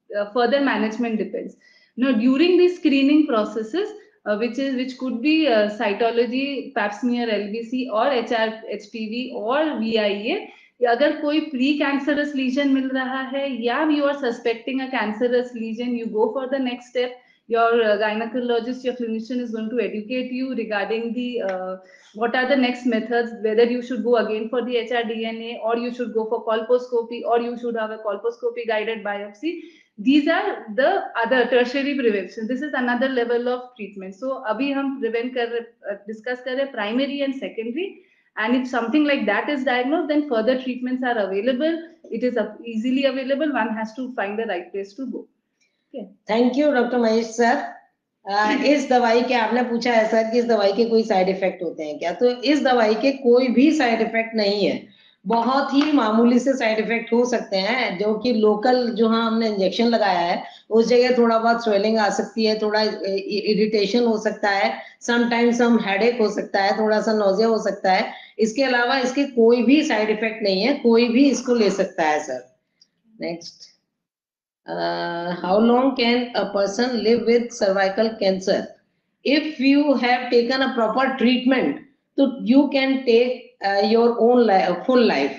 further 0.10 0.60
management 0.64 1.18
depends 1.18 1.58
Now, 1.97 2.13
during 2.13 2.57
these 2.59 2.79
screening 2.79 3.27
processes, 3.27 3.91
uh, 4.27 4.37
which 4.37 4.59
is 4.59 4.75
which 4.77 4.99
could 4.99 5.21
be 5.23 5.49
uh, 5.49 5.71
cytology, 5.79 6.75
pap 6.75 6.95
smear, 6.95 7.27
LBC, 7.27 7.91
or 7.93 8.07
HR, 8.07 8.63
HPV, 8.79 9.35
or 9.35 9.79
VIA, 9.81 10.49
अगर 10.89 11.13
कोई 11.21 11.41
pre 11.53 11.73
cancerous 11.79 12.33
legion 12.35 12.69
मिल 12.73 12.89
रहा 12.95 13.21
है 13.33 13.43
या 13.63 13.81
you 13.93 14.05
are 14.05 14.15
suspecting 14.21 14.81
a 14.81 14.87
cancerous 14.91 15.51
lesion 15.57 15.97
you 15.97 16.07
go 16.13 16.31
for 16.35 16.47
the 16.51 16.61
next 16.63 16.89
step 16.91 17.19
your 17.51 17.71
uh, 17.83 17.95
gynecologist 18.01 18.85
your 18.87 18.95
clinician 18.99 19.41
is 19.45 19.51
going 19.51 19.69
to 19.71 19.81
educate 19.85 20.31
you 20.33 20.55
regarding 20.55 21.13
the 21.15 21.43
uh, 21.43 21.77
what 22.15 22.37
are 22.41 22.47
the 22.49 22.57
next 22.57 22.87
methods 22.87 23.33
whether 23.47 23.65
you 23.65 23.83
should 23.89 24.05
go 24.05 24.17
again 24.19 24.49
for 24.53 24.61
the 24.69 24.77
hrdna 24.83 25.57
or 25.71 25.77
you 25.85 25.93
should 25.97 26.13
go 26.15 26.27
for 26.33 26.39
colposcopy 26.51 27.21
or 27.33 27.41
you 27.47 27.57
should 27.63 27.81
have 27.83 27.91
a 27.97 27.99
colposcopy 28.07 28.67
guided 28.73 29.03
biopsy 29.09 29.53
These 29.98 30.28
are 30.28 30.66
the 30.76 31.06
other 31.16 31.48
tertiary 31.48 31.98
prevention 31.98 32.48
this 32.48 32.62
is 32.62 32.74
another 32.74 33.08
level 33.08 33.48
of 33.48 33.76
treatment 33.76 34.14
so 34.14 34.44
abhi 34.54 34.74
hum 34.74 35.00
prevent 35.00 35.34
kar 35.34 35.48
uh, 35.92 35.96
discuss 36.08 36.42
kar 36.48 36.56
rahe 36.56 36.72
primary 36.74 37.22
and 37.22 37.36
secondary 37.36 38.02
and 38.38 38.56
if 38.56 38.68
something 38.68 39.06
like 39.06 39.26
that 39.26 39.48
is 39.50 39.64
diagnosed 39.64 40.10
then 40.10 40.28
further 40.34 40.58
treatments 40.66 41.08
are 41.12 41.18
available 41.28 41.78
it 42.18 42.24
is 42.24 42.38
easily 42.74 43.06
available 43.06 43.56
one 43.62 43.72
has 43.80 43.94
to 43.94 44.10
find 44.20 44.38
the 44.38 44.50
right 44.52 44.68
place 44.74 44.94
to 45.00 45.08
go 45.16 45.22
okay. 45.22 46.06
thank 46.34 46.62
you 46.62 46.68
dr 46.80 47.02
mahesh 47.08 47.32
sir 47.40 47.56
Uh, 48.26 48.64
इस 48.66 48.88
दवाई 48.90 49.22
के 49.30 49.34
आपने 49.38 49.62
पूछा 49.64 49.92
है 49.94 50.06
sir 50.12 50.30
कि 50.32 50.38
इस 50.40 50.46
दवाई 50.46 50.72
के 50.78 50.86
कोई 50.90 51.04
साइड 51.04 51.28
इफ़ेक्ट 51.30 51.62
होते 51.64 51.84
हैं 51.86 51.98
क्या 52.00 52.12
तो 52.22 52.30
इस 52.52 52.62
दवाई 52.64 52.96
के 53.02 53.12
कोई 53.18 53.48
भी 53.58 53.70
साइड 53.78 54.02
इफ़ेक्ट 54.02 54.34
नहीं 54.36 54.66
है 54.66 54.74
बहुत 55.26 55.74
ही 55.74 55.92
मामूली 55.92 56.40
से 56.40 56.54
साइड 56.54 56.80
इफ़ेक्ट 56.80 57.12
हो 57.14 57.24
सकते 57.26 57.58
हैं, 57.58 57.98
जो 57.98 58.14
कि 58.20 58.34
लोकल 58.34 58.88
जो 58.96 59.08
हाँ 59.10 59.26
हमने 59.26 59.48
इंजेक्शन 59.48 59.88
लगाया 59.88 60.20
है, 60.20 60.44
उस 60.70 60.88
जगह 60.88 61.18
थोड़ा 61.18 61.38
बहुत 61.38 61.64
स्वेलिंग 61.64 61.98
आ 61.98 62.10
सकती 62.10 62.46
है, 62.46 62.58
थोड़ा 62.62 62.82
इरिटेशन 62.82 64.06
हो 64.06 64.18
सकता 64.18 64.50
है 64.50 64.74
समटाइम्स 65.02 65.58
सम 65.58 65.80
हेडेक 65.86 66.22
हो 66.22 66.30
सकता 66.32 66.62
है, 66.62 66.78
थोड़ा 66.80 67.02
सा 67.02 67.14
नोजिया 67.14 67.48
हो 67.48 67.58
सकता 67.64 67.92
है। 67.92 68.14
इसके 68.40 68.64
अलावा 68.64 68.98
इसके 69.00 69.24
कोई 69.32 69.64
भी 69.64 69.82
साइड 69.84 70.10
इफ़ेक्ट 70.10 70.44
नहीं 70.44 70.62
है, 70.62 70.74
कोई 70.74 71.08
भी 71.10 71.30
इसको 71.30 71.56
ले 71.56 71.70
सकता 71.72 72.04
है 72.04 72.20
sir 72.24 72.44
next 73.22 73.74
how 75.42 75.60
long 75.62 75.92
can 75.98 76.26
a 76.36 76.44
person 76.54 76.96
live 77.00 77.26
with 77.26 77.48
cervical 77.54 78.08
cancer 78.20 78.64
if 79.26 79.62
you 79.64 79.94
have 79.96 80.30
taken 80.30 80.62
a 80.62 80.74
proper 80.76 81.16
treatment 81.18 81.80
तो 82.18 82.28
you 82.48 82.66
can 82.68 82.98
take 83.06 83.45
uh, 83.69 83.81
your 83.95 84.09
own 84.29 84.47
life, 84.47 84.87
full 84.87 85.05
life 85.07 85.37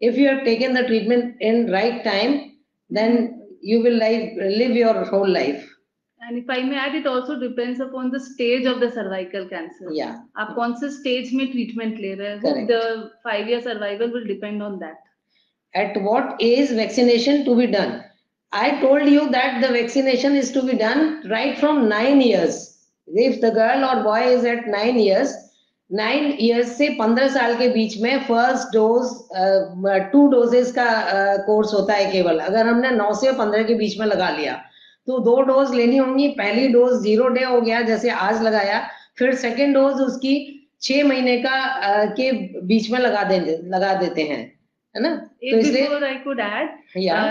if 0.00 0.16
you 0.16 0.28
have 0.28 0.44
taken 0.44 0.74
the 0.78 0.84
treatment 0.90 1.34
in 1.40 1.70
right 1.72 2.04
time 2.04 2.34
then 2.90 3.16
you 3.60 3.80
will 3.82 3.98
live, 4.04 4.36
live 4.60 4.76
your 4.84 5.04
whole 5.14 5.28
life 5.40 5.64
And 6.20 6.38
if 6.38 6.48
I 6.54 6.62
may 6.68 6.76
add, 6.76 6.94
it 6.98 7.06
also 7.06 7.34
depends 7.40 7.80
upon 7.82 8.10
the 8.12 8.18
stage 8.20 8.64
of 8.70 8.80
the 8.80 8.88
cervical 8.94 9.44
cancer. 9.50 9.90
yeah 9.98 10.14
आप 10.42 10.54
कौन 10.54 10.74
से 10.80 10.90
stage 10.96 11.32
में 11.34 11.46
treatment 11.52 11.98
ले 12.04 12.14
रहे 12.20 12.32
हो 12.32 12.40
Correct. 12.46 12.70
The 12.70 13.10
five 13.24 13.48
year 13.50 13.60
survival 13.66 14.12
will 14.14 14.26
depend 14.34 14.62
on 14.62 14.78
that 14.84 14.96
at 15.82 15.96
what 16.08 16.42
age 16.48 16.70
vaccination 16.76 17.40
to 17.46 17.54
be 17.60 17.66
done 17.76 17.90
i 18.52 18.68
told 18.82 19.08
you 19.14 19.24
that 19.36 19.56
the 19.64 19.70
vaccination 19.74 20.36
is 20.42 20.50
to 20.54 20.62
be 20.68 20.76
done 20.82 21.02
right 21.32 21.58
from 21.62 21.80
9 21.88 22.22
years 22.26 22.56
if 23.26 23.36
the 23.42 23.50
girl 23.58 23.84
or 23.88 23.96
boy 24.06 24.20
is 24.36 24.46
at 24.52 24.68
9 24.76 25.00
years 25.02 25.34
9 25.93 26.27
years 26.41 26.69
से 26.77 26.87
15 26.99 27.27
साल 27.33 27.55
के 27.57 27.67
बीच 27.67 27.97
में 28.01 28.19
first 28.23 28.73
dose 28.73 29.09
two 30.11 30.27
doses 30.27 30.71
का 30.71 30.85
course 31.45 31.69
uh, 31.69 31.73
होता 31.73 31.93
है 31.93 32.11
केवल। 32.11 32.39
अगर 32.39 32.67
हमने 32.67 32.91
नौ 32.91 33.13
से 33.13 33.31
15 33.31 33.67
के 33.67 33.73
बीच 33.73 33.99
में 33.99 34.05
लगा 34.05 34.29
लिया 34.29 34.53
तो 35.07 35.19
दो 35.19 35.41
डोज 35.41 35.73
लेनी 35.75 35.97
होंगी। 35.97 36.27
पहली 36.27 36.67
डोज 36.67 37.01
ज़ीरो 37.01 37.27
डे 37.27 37.43
हो 37.43 37.61
गया 37.61 37.81
जैसे 37.81 38.09
आज 38.09 38.41
लगाया। 38.43 38.81
फिर 39.19 39.33
सेकेंड 39.35 39.73
डोज 39.73 40.01
उसकी 40.01 40.35
छह 40.81 41.03
महीने 41.07 41.37
का 41.37 41.55
अ, 41.63 42.05
के 42.05 42.31
बीच 42.61 42.91
में 42.91 42.99
लगा 42.99 43.23
देंगे 43.23 43.57
लगा 43.65 43.93
देते 43.93 44.21
हैं। 44.21 44.41
है 44.95 45.01
ना? 45.01 45.15
तो 45.15 45.47
एक 45.47 45.55
इसलिए 45.55 45.81
बिफोर 45.81 46.03
आई 46.03 46.15
कुड 46.15 46.39
ऐड 46.39 46.69
या। 46.97 47.21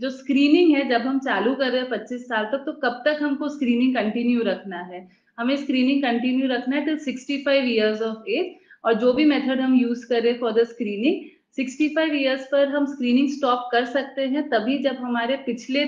जो 0.00 0.10
स्क्रीनिंग 0.10 0.76
है 0.76 0.88
जब 0.88 1.06
हम 1.06 1.18
चालू 1.18 1.54
कर 1.54 1.70
रहे 1.70 1.80
हैं 1.80 1.90
पच्चीस 1.90 2.22
साल 2.28 2.44
तक 2.44 2.62
तो 2.66 2.72
कब 2.84 3.02
तक 3.06 3.18
हमको 3.22 3.48
स्क्रीनिंग 3.48 3.94
कंटिन्यू 3.94 4.42
रखना 4.42 4.78
है? 4.78 5.19
हमें 5.40 5.56
स्क्रीनिंग 5.56 6.02
कंटिन्यू 6.02 6.48
रखना 6.48 6.76
है 6.76 6.84
टिल 6.84 6.98
65 7.00 7.68
इयर्स 7.68 8.02
ऑफ़ 8.02 8.30
एज 8.30 8.54
और 8.84 8.94
जो 9.00 9.12
भी 9.12 9.24
मेथड 9.24 9.60
हम 9.60 9.74
यूज़ 9.76 10.06
करें 10.08 10.32
फॉर 10.40 10.52
द 10.52 10.64
स्क्रीनिंग 10.66 11.22
65 11.58 12.14
इयर्स 12.14 12.44
पर 12.52 12.68
हम 12.68 12.86
स्क्रीनिंग 12.86 13.30
स्टॉप 13.30 13.68
कर 13.72 13.84
सकते 13.94 14.26
हैं 14.34 14.48
तभी 14.48 14.78
जब 14.82 14.96
हमारे 15.04 15.36
पिछले 15.46 15.84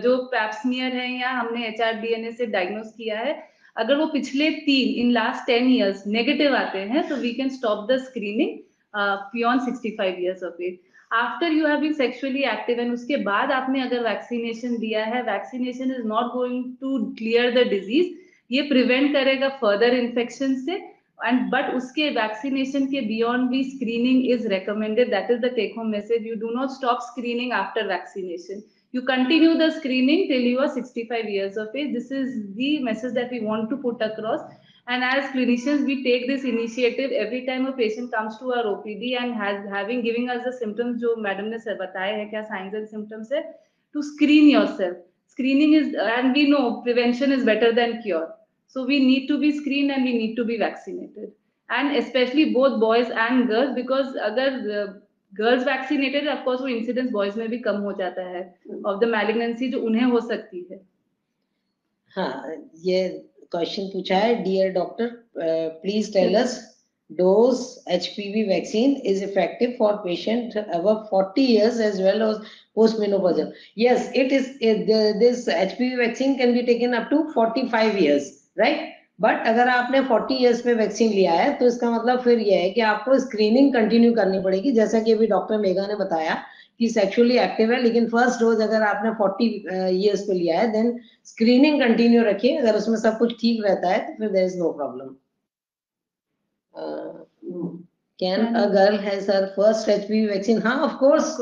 जो 0.00 0.16
पैप्समियर 0.32 0.96
है 0.96 1.10
या 1.20 1.30
हमने 1.30 1.66
एच 1.66 1.80
आर 1.82 2.32
से 2.32 2.46
डायग्नोस 2.46 2.92
किया 2.96 3.18
है, 3.18 3.34
अगर 3.76 3.96
वो 3.96 4.06
पिछले 4.12 4.50
तीन 4.66 4.94
in 5.00 5.10
last 5.12 5.46
ten 5.46 5.70
years 5.70 6.06
negative 6.08 6.54
आते 6.56 6.78
हैं 6.92 7.08
तो 7.08 7.16
we 7.16 7.32
can 7.34 7.48
stop 7.56 7.86
the 7.90 7.98
screening 8.04 8.58
beyond 9.34 9.62
65 9.62 10.20
years 10.20 10.42
of 10.44 10.62
age 10.62 10.78
after 11.14 11.52
you 11.52 11.66
have 11.66 11.80
been 11.80 11.92
sexually 11.94 12.42
active 12.52 12.80
and 12.80 12.92
उसके 12.92 13.16
बाद 13.24 13.52
आपने 13.52 13.80
अगर 13.82 14.02
वैक्सीनेशन 14.04 14.76
दिया 14.78 15.04
है 15.04 15.22
vaccination 15.22 15.90
is 15.90 16.06
not 16.08 16.32
going 16.32 16.64
to 16.80 16.98
clear 17.18 17.50
the 17.54 17.66
disease 17.70 18.14
ये 18.50 18.62
प्रिवेंट 18.68 19.12
करेगा 19.12 19.48
फर्दर 19.62 19.94
इन्फेक्शन 19.94 20.54
से 20.64 20.74
एंड 21.24 21.40
बट 21.50 21.74
उसके 21.74 22.08
वैक्सीनेशन 22.16 22.86
के 22.86 23.00
बियॉन्ड 23.06 23.50
भी 23.50 23.62
screening 23.70 24.26
is 24.32 24.48
recommended 24.54 25.10
that 25.10 25.30
is 25.30 25.40
the 25.40 25.52
take 25.56 25.74
home 25.78 25.90
message 25.90 26.26
you 26.26 26.34
do 26.40 26.50
not 26.54 26.70
stop 26.70 26.98
screening 27.10 27.52
after 27.64 27.86
vaccination 27.88 28.62
you 28.94 29.02
continue 29.02 29.56
the 29.58 29.70
screening 29.72 30.28
till 30.28 30.40
you 30.40 30.58
are 30.58 30.68
65 30.68 31.28
years 31.28 31.56
of 31.56 31.74
age 31.74 31.92
this 31.94 32.10
is 32.10 32.28
the 32.54 32.68
message 32.80 33.14
that 33.14 33.30
we 33.30 33.40
want 33.40 33.68
to 33.70 33.76
put 33.78 34.00
across 34.00 34.44
and 34.88 35.04
as 35.04 35.26
clinicians 35.32 35.84
we 35.84 35.96
take 36.04 36.26
this 36.28 36.44
initiative 36.44 37.10
every 37.12 37.40
time 37.46 37.66
a 37.66 37.72
patient 37.72 38.12
comes 38.12 38.38
to 38.38 38.52
our 38.52 38.64
opd 38.70 39.10
and 39.22 39.34
has 39.34 39.66
having 39.68 40.00
giving 40.02 40.30
us 40.30 40.44
the 40.44 40.54
symptoms 40.60 41.04
madam 41.26 41.50
ने 41.54 41.58
sir 41.58 41.76
बताए 41.82 42.14
हैं 42.14 42.28
क्या 42.30 42.42
signs 42.52 42.78
and 42.80 42.88
symptoms 42.94 43.32
है 43.32 43.42
to 43.94 44.06
screen 44.12 44.48
yourself 44.50 44.96
screening 45.36 45.72
is 45.74 45.94
and 46.16 46.32
we 46.32 46.48
know 46.50 46.82
prevention 46.82 47.32
is 47.32 47.44
better 47.44 47.72
than 47.72 48.02
cure 48.02 48.28
so 48.66 48.84
we 48.84 49.00
need 49.00 49.26
to 49.28 49.38
be 49.38 49.50
screened 49.56 49.90
and 49.90 50.04
we 50.04 50.14
need 50.18 50.36
to 50.36 50.44
be 50.44 50.56
vaccinated 50.58 51.32
and 51.70 51.96
especially 51.96 52.52
both 52.52 52.80
boys 52.80 53.10
and 53.24 53.48
girls 53.48 53.74
because 53.74 54.16
अगर 54.30 54.62
uh, 54.76 54.86
girls 55.32 55.64
vaccinated 55.66 56.28
of 56.28 56.44
course 56.44 56.60
वो 56.60 56.68
incidence 56.68 57.10
boys 57.12 57.38
में 57.38 57.48
भी 57.48 57.58
कम 57.64 57.80
हो 57.86 57.92
जाता 57.92 58.22
है 58.28 58.42
of 58.86 59.00
the 59.00 59.08
malignancy 59.14 59.68
जो 59.70 59.80
उन्हें 59.86 60.02
हो 60.02 60.20
सकती 60.28 60.66
है 60.70 60.80
हाँ 62.16 62.54
ये 62.84 63.08
क्वेश्चन 63.52 63.86
पूछा 63.92 64.16
है 64.18 64.42
dear 64.44 64.72
doctor 64.72 65.10
please 65.82 66.12
tell 66.12 66.34
us 66.42 66.54
dose 67.10 67.78
HPV 67.88 68.48
vaccine 68.48 68.96
is 69.04 69.22
effective 69.22 69.76
for 69.76 70.02
patient 70.02 70.56
above 70.72 71.08
40 71.08 71.40
years 71.40 71.78
as 71.78 72.00
well 72.00 72.22
as 72.30 72.38
postmenopausal. 72.76 73.52
Yes, 73.76 74.10
it 74.14 74.32
is. 74.32 74.56
It, 74.60 74.86
this 74.86 75.46
HPV 75.46 75.96
vaccine 75.96 76.36
can 76.36 76.52
be 76.52 76.64
taken 76.64 76.94
up 76.94 77.10
to 77.10 77.32
45 77.32 77.98
years, 77.98 78.48
right? 78.56 78.92
But 79.20 79.46
अगर 79.46 79.68
आपने 79.68 80.00
40 80.08 80.40
years 80.40 80.64
में 80.66 80.74
vaccine 80.74 81.12
लिया 81.12 81.32
है 81.32 81.52
तो 81.58 81.66
इसका 81.66 81.90
मतलब 81.90 82.20
फिर 82.22 82.38
यह 82.38 82.58
है 82.60 82.70
कि 82.70 82.80
आपको 82.88 83.18
स्क्रीनिंग 83.18 83.72
कंटिन्यू 83.74 84.12
करनी 84.14 84.40
पड़ेगी 84.42 84.72
जैसा 84.72 85.00
कि 85.02 85.12
अभी 85.12 85.26
डॉक्टर 85.26 85.58
मेघा 85.58 85.86
ने 85.86 85.94
बताया 85.96 86.34
कि 86.78 86.88
सेक्सुअली 86.88 87.38
एक्टिव 87.38 87.72
है 87.72 87.82
लेकिन 87.82 88.08
फ़र्स्ट 88.08 88.40
डोज 88.40 88.60
अगर 88.62 88.82
आपने 88.88 89.10
40 89.22 89.40
इयर्स 89.92 90.26
पे 90.26 90.34
लिया 90.34 90.58
है 90.60 90.70
देन 90.72 90.96
स्क्रीनिंग 91.26 91.80
कंटिन्यू 91.82 92.24
रखिए 92.24 92.56
अगर 92.56 92.76
उसमें 92.76 92.96
सब 92.96 93.18
कुछ 93.18 93.32
ठीक 93.40 93.64
रहता 93.66 93.92
है 93.92 94.06
तो 94.06 94.18
फिर 94.18 94.32
there 94.32 94.44
is 94.44 94.58
no 94.58 94.70
problem 94.72 95.14
can 96.76 98.54
a 98.54 98.64
girl 98.70 98.98
has 98.98 99.30
her 99.30 99.46
first 99.56 99.88
HPV 99.88 100.26
vaccine 100.26 100.58
हाँ 100.62 100.76
ऑफ़ 100.84 100.94
कोर्स 100.98 101.36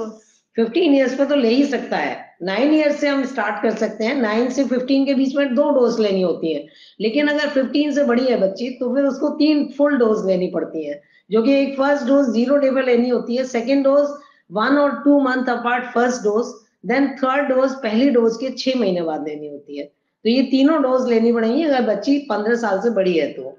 15 0.57 0.94
इयर्स 0.94 1.14
पे 1.18 1.25
तो 1.27 1.35
ले 1.37 1.49
ही 1.49 1.64
सकता 1.66 1.97
है. 1.97 2.16
नाइन 2.42 2.75
ईयर्स 2.75 3.01
से 3.01 3.09
हम 3.09 3.25
स्टार्ट 3.27 3.62
कर 3.62 3.75
सकते 3.77 4.05
हैं. 4.05 4.14
नाइन 4.16 4.51
से 4.51 4.64
15 4.64 5.05
के 5.07 5.14
बीच 5.14 5.35
में 5.37 5.55
दो 5.55 5.70
डोज 5.70 5.99
लेनी 6.01 6.20
होती 6.23 6.53
है. 6.53 6.66
लेकिन 7.01 7.29
अगर 7.29 7.49
15 7.55 7.92
से 7.94 8.05
बड़ी 8.05 8.27
है 8.27 8.37
बच्ची 8.40 8.68
तो 8.81 8.94
फिर 8.94 9.05
उसको 9.05 9.29
तीन 9.38 9.66
फुल 9.79 9.97
डोज 9.99 10.25
लेनी 10.27 10.47
पड़ती 10.51 10.85
है. 10.85 11.01
जो 11.31 11.42
कि 11.42 11.53
एक 11.55 11.77
फ़र्स्ट 11.79 12.07
डोज 12.07 12.29
ज़ीरो 12.35 12.57
डे 12.57 12.70
पे 12.70 12.83
लेनी 12.83 13.09
होती 13.09 13.37
है. 13.37 13.44
सेकेंड 13.44 13.85
डोज 13.85 14.09
वन 14.51 14.79
और 14.79 15.03
two 15.05 15.18
month 15.20 15.49
apart 15.49 15.92
first 15.94 16.23
dose 16.25 16.53
then 16.87 17.09
third 17.23 17.49
dose 17.49 17.73
पहली 17.83 18.11
डोज 18.11 18.37
के 18.40 18.51
छह 18.51 18.79
महीने 18.81 19.03
बाद 19.03 19.29
लेनी 19.29 19.49
होती 19.49 19.79
है. 19.79 19.85
तो 19.85 20.31
ये 20.31 20.42
तीनों 20.51 20.81
डोज 20.83 21.09
लेनी 21.11 21.33
पड़ेंगी. 21.33 21.62
अगर 21.62 21.83
बच्ची 21.87 22.18
पंद्रह 22.31 22.57
साल 22.57 22.81
से 22.81 22.90
बड़ी 22.90 23.18
है 23.18 23.33
तो. 23.33 23.57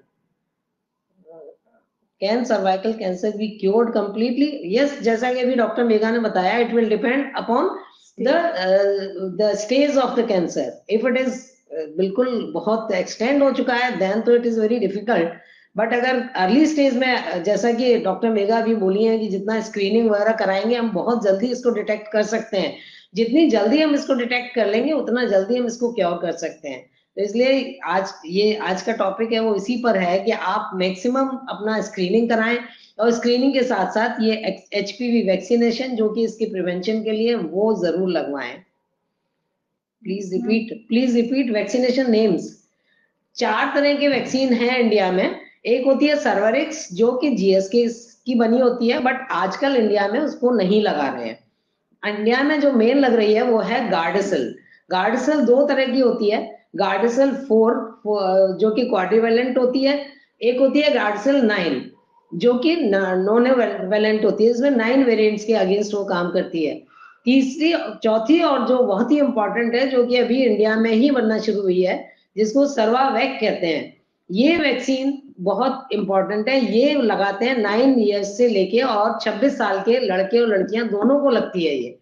Can 2.26 2.44
cervical 2.44 2.94
cancer 3.00 3.38
be 3.38 3.48
cured 3.62 3.94
completely 3.94 4.78
yes 4.78 5.00
जैसा 5.02 5.34
कि 5.34 5.40
अभी 5.40 5.56
डॉक्टर 5.56 5.84
मेगा 5.84 6.12
ने 6.12 6.20
बताया 6.20 6.58
it 6.60 6.74
will 6.74 6.90
depend 6.90 7.26
upon 7.38 7.70
the 8.18 8.30
the 9.42 9.52
stage 9.56 9.98
of 9.98 10.20
the 10.20 10.28
cancer 10.28 10.72
if 10.90 11.08
it 11.08 11.18
is 11.18 11.44
बिल्कुल 11.98 12.30
बहुत 12.54 12.92
एक्सटेंड 12.94 13.44
हो 13.44 13.52
चुका 13.52 13.74
है 13.74 13.98
देन 14.00 14.22
तो 14.22 14.36
it 14.36 14.46
is 14.46 14.60
very 14.60 14.80
difficult 14.80 15.34
but 15.76 15.94
अगर 15.94 16.22
अर्ली 16.36 16.66
स्टेज 16.66 16.96
में 16.98 17.44
जैसा 17.44 17.72
कि 17.72 17.96
डॉक्टर 18.04 18.30
मेगा 18.30 18.60
भी 18.62 18.76
बोली 18.76 19.04
है 19.04 19.18
कि 19.20 19.28
जितना 19.28 19.60
स्क्रीनिंग 19.62 20.10
वगैरह 20.10 20.32
कराएँगे 20.34 20.76
हम 20.76 20.92
बहुत 20.92 21.24
जल्दी 21.24 21.48
इसको 21.52 21.70
डिटेक्ट 21.70 22.12
कर 22.12 22.24
सकते 22.24 22.58
हैं। 22.58 22.76
जितनी 23.16 23.46
जल्दी 23.50 23.82
हम 23.82 23.96
इसको 23.96 24.14
डिटेक्ट 24.14 24.56
कर 24.56 24.68
लेंगे 24.68 24.92
उतना 24.92 25.24
जल्दी 25.26 25.58
हम 25.58 25.66
इसको 25.66 25.92
क्योर 25.94 26.18
कर 26.22 26.32
सकते 26.38 26.70
हैं। 26.70 26.86
तो 27.18 27.22
इसलिए 27.22 27.80
आज 27.86 28.14
ये, 28.26 28.56
आज 28.56 28.82
का 28.82 28.92
टॉपिक 28.94 29.32
है, 29.32 29.40
वो 29.40 29.56
इसी 29.56 29.76
पर 29.84 29.98
है 29.98 30.18
कि 30.20 30.32
आप 30.32 30.72
मैक्सिमम 30.76 31.28
अपना 31.50 31.80
स्क्रीनिंग 31.82 32.30
कराएँ 32.30 32.58
और 33.00 33.12
स्क्रीनिंग 33.12 33.54
के 33.54 33.64
साथ 33.64 33.92
साथ 33.92 34.22
ये 34.22 34.34
एचपीवी 34.74 35.22
वैक्सीनेशन 35.28 35.96
जो 35.96 36.10
कि 36.10 36.24
इसके 36.24 36.46
प्रिवेंशन 36.46 37.04
के 37.04 37.12
लिए 37.12 37.36
वो 37.36 37.74
ज़रूर 37.84 38.10
लगवाएँ। 38.10 38.54
Please 40.04 40.34
repeat 40.34 40.88
please 40.88 41.16
repeat 41.16 41.52
vaccination 41.54 42.12
names 42.12 42.52
चार 43.36 43.72
तरह 43.76 43.96
के 44.00 44.08
वैक्सीन 44.08 44.54
है 44.54 44.80
इंडिया 44.80 45.12
में। 45.12 45.40
एक 45.66 45.86
होती 45.86 46.08
है 46.08 46.16
सर्वरिक्स 46.20 46.88
जो 46.94 47.12
कि 47.12 47.30
जीएसके 47.30 47.88
की 48.26 48.36
बनी 48.36 48.60
होती 48.60 48.88
है 48.90 49.00
बट 49.00 49.28
आजकल 49.34 49.76
इंडिया 49.76 50.08
में 50.08 50.20
उसको 50.20 50.52
नहीं 50.52 50.82
लगा 50.82 51.08
रहे 51.08 51.28
हैं। 51.28 51.40
इंडिया 52.04 52.44
में 52.44 52.60
जो 52.62 52.72
मेन 52.74 53.00
लग 53.00 53.14
रही 53.14 53.34
है, 53.34 53.44
वो 53.44 53.60
है 53.60 53.90
गार्डसल 53.90 54.54
गार्डसल 54.92 55.42
दो 55.46 55.66
तरह 55.68 55.86
की 55.86 56.00
होती 56.00 56.30
है। 56.30 56.40
गार्डसल 56.76 57.32
फोर 57.48 57.74
जो 58.60 58.70
कि 58.72 58.86
क्वाड्रीवेलेंट 58.86 59.58
होती 59.58 59.84
है, 59.84 60.00
एक 60.42 60.60
होती 60.60 60.82
है 60.82 60.94
गार्डसल 60.94 61.42
नाइन, 61.44 61.82
जो 62.32 62.54
कि 62.56 62.76
नॉन 62.78 63.48
वेलेंट 63.90 64.26
होती 64.26 64.46
है, 64.46 64.52
इसमें 64.52 64.70
नाइन 64.72 65.04
वेरिएंट्स 65.04 65.46
के 65.46 65.54
अगेंस्ट 65.56 65.94
वो 65.94 66.04
काम 66.06 66.32
करती 66.32 66.66
है। 66.66 66.76
तीसरी, 67.26 67.74
चौथी 68.04 68.42
और 68.42 68.68
जो 68.68 68.78
बहुत 68.84 69.12
ही 69.12 69.20
इंपॉर्टेंट 69.20 69.76
है, 69.76 69.88
जो 69.90 70.06
कि 70.06 70.18
अभी 70.18 70.44
इंडिया 70.44 70.76
में 70.76 70.92
ही 70.92 71.12
बनना 71.12 71.38
शुरू 71.40 71.62
हुई 71.62 71.82
है, 71.82 71.98
जिसको 72.38 72.66
सर्वावैक 72.68 73.38
कहते 73.42 73.68
हैं। 73.68 73.94
ये 74.30 74.58
वैक्सीन 74.58 75.22
बहुत 75.40 75.88
इंपॉर्टेंट 75.94 76.50
है, 76.50 76.60
ये 76.74 76.94
लगाते 76.94 77.46
हैं 77.46 77.58
नाइन 77.58 78.00
ईयर्स 78.00 78.38
से 78.38 78.48
लेके 78.48 78.82
और 78.82 79.18
26 79.20 79.58
साल 79.58 79.80
के 79.80 80.00
लड़के 80.02 80.40
और 80.40 80.48
लड़कियाँ, 80.48 80.88
दोनों 80.88 81.20
को 81.20 81.30
लगती 81.30 81.66
है 81.66 81.76
ये। 81.76 81.98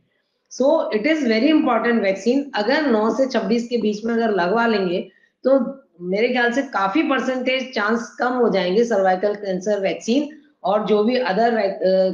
So 0.54 0.68
it 0.96 1.08
is 1.08 1.28
very 1.28 1.48
important 1.50 2.02
vaccine 2.04 2.44
अगर 2.56 2.92
9 2.92 3.10
से 3.18 3.26
26 3.30 3.68
के 3.68 3.78
बीच 3.82 4.04
में 4.06 4.14
अगर 4.14 4.32
लगवा 4.32 4.66
लेंगे 4.68 5.00
तो 5.46 5.58
मेरे 6.02 6.28
ख्याल 6.30 6.52
से 6.52 6.62
काफ़ी 6.74 7.04
परसेंटेज 7.10 7.74
चांस 7.76 8.16
कम 8.20 8.34
हो 8.34 8.50
जाएँगे 8.50 8.84
सर्वाइकल 8.86 9.36
कैंसर 9.36 9.80
वैक्सीन 9.80 10.30
और 10.64 10.86
जो 10.88 11.04
भी 11.04 11.16
अदर 11.32 11.58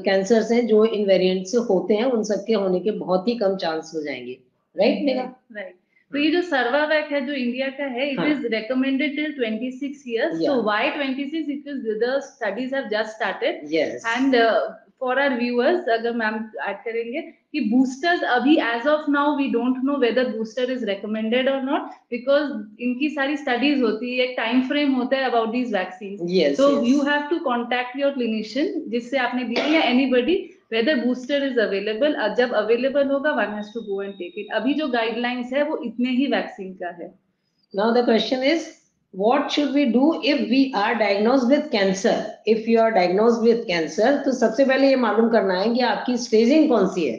कैंसर्स 0.05 0.51
हैं 0.51 0.65
जो 0.67 0.83
इन 0.85 1.05
वेरिएंट 1.07 1.45
से 1.47 1.57
होते 1.69 1.93
हैं 1.93 2.05
उन 2.05 2.23
सबके 2.23 2.53
होने 2.53 2.79
के 2.79 2.91
बहुत 2.99 3.27
ही 3.27 3.35
कम 3.37 3.55
चांस 3.55 3.91
हो 3.95 4.01
जाएँगे। 4.03 4.37
राइट 4.75 5.03
मेगा 5.05 5.23
राइट 5.55 5.75
तो 6.11 6.17
ये 6.17 6.29
जो 6.31 6.41
सर्वावैक 6.41 7.11
है 7.11 7.25
जो 7.25 7.33
इंडिया 7.33 7.67
का 7.77 7.85
है 7.97 8.09
it 8.11 8.19
is 8.27 8.45
recommended 8.53 9.15
till 9.15 9.33
26 9.39 10.07
years 10.07 10.37
so 10.37 10.61
why 10.63 10.89
26 10.91 11.45
because 11.47 11.99
the 12.03 12.19
studies 12.25 12.75
have 12.75 12.87
just 12.91 13.15
started 13.15 13.73
and 13.75 14.35
for 15.01 15.19
our 15.19 15.37
viewers 15.39 15.89
अगर 15.89 16.13
मैम 16.17 16.35
ऐड 16.67 16.77
करेंगे 16.85 17.21
कि 17.21 17.59
बूस्टर्स 17.69 18.23
अभी 18.31 18.55
as 18.63 18.87
of 18.87 19.09
now 19.11 19.35
we 19.37 19.47
don't 19.51 19.77
know 19.85 19.97
whether 19.99 20.29
booster 20.29 20.71
is 20.71 20.85
recommended 20.85 21.49
और 21.49 21.61
not 21.63 21.89
because 22.11 22.51
इनकी 22.83 23.09
सारी 23.09 23.37
studies 23.37 23.81
होती 23.83 24.17
है 24.17 24.25
एक 24.25 24.35
टाइम 24.37 24.61
फ्रेम 24.67 24.93
होता 24.95 25.17
है 25.17 25.29
about 25.29 25.51
these 25.51 25.73
vaccine 25.73 26.53
so 26.55 26.69
you 26.85 27.01
have 27.03 27.27
to 27.29 27.39
contact 27.45 27.99
your 27.99 28.11
clinician 28.13 28.83
जिससे 28.89 29.17
आपने 29.19 29.43
दिया 29.43 29.65
या 29.73 29.81
anybody 29.89 30.35
whether 30.71 31.05
booster 31.05 31.43
is 31.43 31.59
available 31.59 32.15
जब 32.37 32.53
अवेलेबल 32.55 33.07
होगा 33.11 33.31
one 33.35 33.53
has 33.55 33.73
to 33.73 33.81
go 33.83 34.01
and 34.03 34.13
take 34.13 34.33
it 34.37 34.53
अभी 34.55 34.73
जो 34.73 34.87
गाइडलाइंस 34.89 35.53
है 35.53 35.63
वो 35.69 35.77
इतने 35.85 36.09
ही 36.11 36.27
वैक्सीन 36.31 36.73
का 36.81 36.89
है। 37.01 37.13
Now 37.73 37.91
the 37.93 38.05
question 38.05 38.43
is 38.43 38.67
what 39.13 39.51
should 39.51 39.73
we 39.73 39.91
do 39.91 40.21
if 40.23 40.49
we 40.49 40.71
are 40.75 40.95
diagnosed 40.95 41.49
with 41.49 41.71
cancer? 41.71 42.35
If 42.45 42.67
you 42.67 42.79
are 42.79 42.91
diagnosed 42.91 43.41
with 43.41 43.65
cancer 43.67 44.23
तो 44.25 44.31
सबसे 44.31 44.65
पहले 44.65 44.89
ये 44.89 44.95
मालूम 44.95 45.29
करना 45.29 45.59
है 45.59 45.73
कि 45.73 45.79
आपकी 45.81 46.17
स्टेजिंग 46.17 46.67
कौन 46.69 46.87
सी 46.87 47.05
है? 47.07 47.17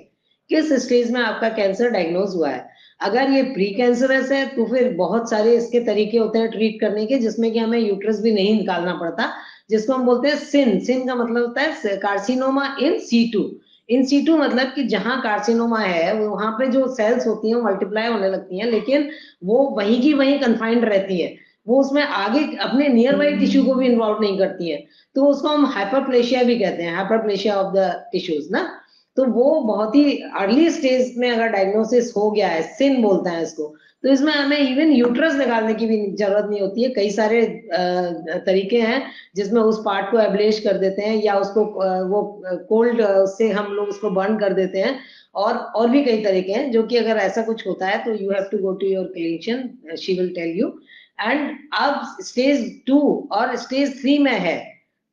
किस 0.50 0.72
स्टेज 0.84 1.10
में 1.10 1.20
आपका 1.20 1.48
कैंसर 1.48 1.90
डायग्नोज 1.90 2.34
हुआ 2.34 2.48
है? 2.50 2.68
अगर 3.00 3.30
ये 3.30 3.42
प्री 3.42 3.66
कैंसरस 3.74 4.30
है 4.32 4.46
तो 4.54 4.64
फिर 4.70 4.92
बहुत 4.96 5.30
सारे 5.30 5.56
इसके 5.56 5.80
तरीके 5.84 6.18
होते 6.18 6.38
हैं 6.38 6.50
ट्रीट 6.50 6.80
करने 6.80 7.06
के, 7.06 7.18
जिसमें 7.18 7.50
कि 7.52 7.58
हमें 7.58 7.78
यूट्रस 7.78 8.20
भी 8.22 8.32
नहीं 8.32 8.56
निकालना 8.56 8.94
पड़ता, 8.94 9.30
जिसको 9.70 9.92
हम 9.92 10.04
बोलते 10.06 10.28
हैं 10.28 10.36
सिन 10.36 10.78
सिन 10.84 11.06
का 11.06 11.14
मतलब 11.14 11.46
होता 11.46 11.62
है 11.62 11.96
carcinoma 11.96 12.76
in 12.82 12.98
situ 13.32 13.50
in 13.88 14.04
situ 14.06 14.36
मतलब 14.38 14.72
कि 14.74 14.82
जहाँ 14.88 15.20
कार्सिनोमा 15.22 15.78
है, 15.78 16.12
वहाँ 16.14 16.50
पे 16.58 16.66
जो 16.70 16.86
सेल्स 16.94 17.26
होती 17.26 17.50
हैं 17.50 17.62
मल्टीप्लाई 17.62 18.08
होने 18.08 18.28
लगती 18.28 18.58
हैं, 18.58 18.66
लेकिन 18.66 19.10
वो 19.44 19.62
वहीं 19.76 20.00
की 20.02 20.12
वहीं 20.14 20.38
कन्फाइंड 20.40 20.84
रहती 20.84 21.20
है। 21.20 21.34
वो 21.70 21.80
उसमें 21.80 22.02
आगे 22.02 22.44
अपने 22.60 22.88
नियर 22.90 23.16
बाई 23.16 23.36
टिश्यू 23.38 23.64
को 23.64 23.74
भी 23.74 23.86
इन्वॉल्व 23.86 24.20
नहीं 24.20 24.38
करती 24.38 24.68
है। 24.68 24.84
तो 25.16 25.26
उसको 25.26 25.48
हम 25.48 25.66
हाइपरप्लेशिया 25.68 26.42
भी 26.44 26.58
कहते 26.58 26.82
हैं 26.82 26.94
हाइपरप्लेशिया 26.96 27.56
ऑफ़ 27.56 27.74
द 27.76 27.90
टिश्यूज 28.12 28.48
ना? 28.52 28.68
तो 29.16 29.24
वो 29.26 29.60
बहुत 29.62 29.94
ही 29.94 30.16
अर्ली 30.38 30.70
स्टेज 30.70 31.14
में 31.18 31.30
अगर 31.30 31.48
डायग्नोसिस 31.48 32.12
हो 32.16 32.30
गया 32.30 32.48
है 32.48 32.62
सिन 32.74 33.02
बोलते 33.02 33.30
हैं 33.30 33.42
इसको 33.42 33.74
तो 34.04 34.08
इसमें 34.08 34.32
हमें 34.32 34.58
इवन 34.58 34.92
यूट्रस 34.92 35.34
निकालने 35.36 35.72
की 35.74 35.86
भी 35.86 35.96
ज़रूरत 36.16 36.46
नहीं 36.50 36.60
होती 36.60 36.82
है। 36.82 36.88
कई 36.90 37.10
सारे 37.10 37.42
तरीके 38.46 38.80
हैं 38.80 39.02
जिसमें 39.36 39.60
उस 39.62 39.80
पार्ट 39.84 40.10
को 40.10 40.18
एब्लेश 40.20 40.60
कर 40.60 40.78
देते 40.78 41.02
हैं 41.02 41.16
या 41.24 41.34
उसको 41.38 41.64
वो 42.10 42.22
कोल्ड 42.68 43.02
से 43.28 43.48
हम 43.50 43.72
लोग 43.72 43.88
उसको 43.88 44.10
बर्न 44.10 44.38
कर 44.38 44.52
देते 44.52 44.80
हैं। 44.80 44.98
और 45.34 45.56
और 45.76 45.88
भी 45.90 46.02
कई 46.04 46.22
तरीके 46.22 46.52
हैं, 46.52 46.70
जो 46.70 46.82
कि 46.82 46.96
अगर 46.96 47.16
ऐसा 47.18 47.42
कुछ 47.42 47.66
होता 47.66 47.86
है 47.86 48.02
तो 48.04 48.14
you 48.14 48.30
have 48.30 48.48
to 48.52 48.58
go 48.58 48.72
to 48.74 48.86
your 48.86 49.04
clinician 49.14 49.96
she 49.96 50.14
will 50.14 50.32
tell 50.34 50.58
you 50.58 50.72
and 51.22 51.56
अब 51.74 52.16
स्टेज 52.20 52.68
टू 52.86 53.00
और 53.32 53.56
स्टेज 53.56 54.00
थ्री 54.00 54.18
में 54.18 54.38
है। 54.40 54.58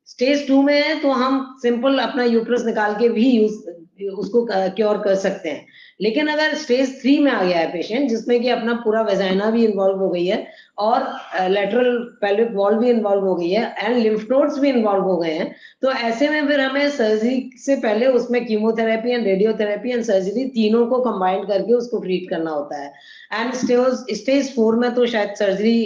स्टेज 0.08 0.46
टू 0.48 0.62
में 0.62 0.74
है 0.74 0.98
तो 1.00 1.10
हम 1.12 1.44
सिंपल 1.62 1.98
अपना 1.98 2.24
यूट्रस 2.24 2.64
निकाल 2.66 2.94
के 2.94 3.08
भी 3.08 3.30
यूज़ 3.30 3.58
उसको 4.00 4.46
क्योर 4.50 4.98
कर 4.98 5.14
सकते 5.16 5.48
हैं। 5.48 5.66
लेकिन 6.00 6.28
अगर 6.28 6.54
स्टेज 6.54 7.00
थ्री 7.00 7.18
में 7.18 7.30
आ 7.32 7.42
गया 7.42 7.58
है 7.58 7.66
पेशेंट 7.72 8.08
जिसमें 8.08 8.40
कि 8.40 8.48
अपना 8.48 8.74
पूरा 8.84 9.00
वेजाइना 9.02 9.50
भी 9.50 9.64
इन्वॉल्व 9.64 9.98
हो 9.98 10.08
गई 10.10 10.24
है 10.26 10.46
और 10.78 11.06
लेटरल 11.50 11.96
पेल्विक 12.20 12.52
वॉल 12.54 12.74
भी 12.78 12.90
इन्वॉल्व 12.90 13.24
हो 13.26 13.34
गई 13.34 13.48
है 13.50 13.74
एंड 13.78 13.96
लिम्फ 13.96 14.26
नोड्स 14.30 14.58
भी 14.58 14.68
इन्वॉल्व 14.68 15.04
हो 15.04 15.16
गए 15.16 15.32
हैं 15.32 15.54
तो 15.82 15.92
ऐसे 15.92 16.28
में 16.28 16.46
फिर 16.48 16.60
हमें 16.60 16.88
सर्जरी 16.90 17.50
से 17.58 17.76
पहले 17.76 18.06
उसमें 18.18 18.44
chemotherapy 18.46 19.10
and 19.10 19.26
radiotherapy 19.26 19.90
and 19.90 20.02
surgery 20.02 20.44
तीनों 20.50 20.86
को 20.86 21.00
कंबाइंड 21.00 21.46
करके 21.48 21.74
उसको 21.74 21.98
ट्रीट 21.98 22.28
करना 22.30 22.50
होता 22.50 22.82
है। 22.82 22.92
एंड 23.32 23.52
स्टेज 23.54 24.16
स्टेज 24.18 24.54
फोर 24.56 24.76
में 24.76 24.92
तो 24.94 25.06
शायद 25.06 25.34
सर्जरी 25.38 25.80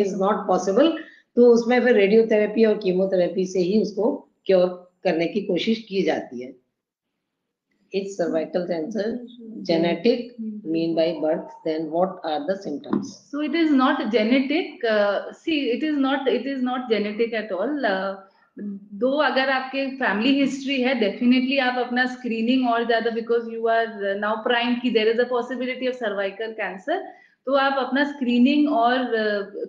इज़ 0.00 0.16
नॉट 0.16 0.46
पॉसिबल 0.46 0.92
तो 1.36 1.52
उसमें 1.52 1.80
फिर 1.84 1.94
रेडियोथेरेपी 1.94 2.64
और 2.64 2.74
कीमोथेरेपी 2.78 3.46
से 3.46 3.60
ही 3.60 3.80
उसको 3.82 4.12
क्योर 4.46 4.68
करने 5.04 5.26
की 5.26 5.40
कोशिश 5.42 5.78
की 5.88 6.02
जाती 6.02 6.42
है। 6.42 6.52
Is 7.94 8.16
cervical 8.16 8.66
cancer 8.66 9.06
genetic 9.62 10.38
mean 10.64 10.94
by 10.94 11.08
birth 11.20 11.50
then 11.64 11.90
what 11.90 12.20
are 12.24 12.46
the 12.46 12.56
symptoms? 12.56 13.24
So 13.30 13.40
it 13.40 13.54
is 13.54 13.70
not 13.70 14.12
genetic 14.12 14.84
uh, 14.84 15.32
see 15.32 15.70
it 15.70 15.82
is 15.82 15.96
not 15.96 16.28
it 16.28 16.46
is 16.46 16.62
not 16.62 16.90
genetic 16.90 17.32
at 17.34 17.52
all. 17.52 17.84
Uh, 17.86 18.16
दो 18.56 19.10
अगर 19.18 19.48
आपके 19.50 19.86
फैमिली 19.98 20.32
हिस्ट्री 20.34 20.80
है 20.82 20.94
definitely 20.98 21.56
आप 21.58 21.78
अपना 21.78 22.04
screening 22.06 22.68
और 22.70 22.84
ज़्यादा 22.86 23.10
because 23.10 23.48
you 23.50 23.66
are 23.68 24.16
now 24.18 24.36
prime 24.42 24.74
की 24.82 24.90
there 24.96 25.08
is 25.10 25.20
a 25.20 25.24
possibility 25.30 25.88
of 25.88 25.96
cervical 25.96 26.52
cancer 26.60 27.02
तो 27.46 27.54
आप 27.62 27.78
अपना 27.78 28.04
स्क्रीनिंग 28.10 28.68
और 28.72 28.98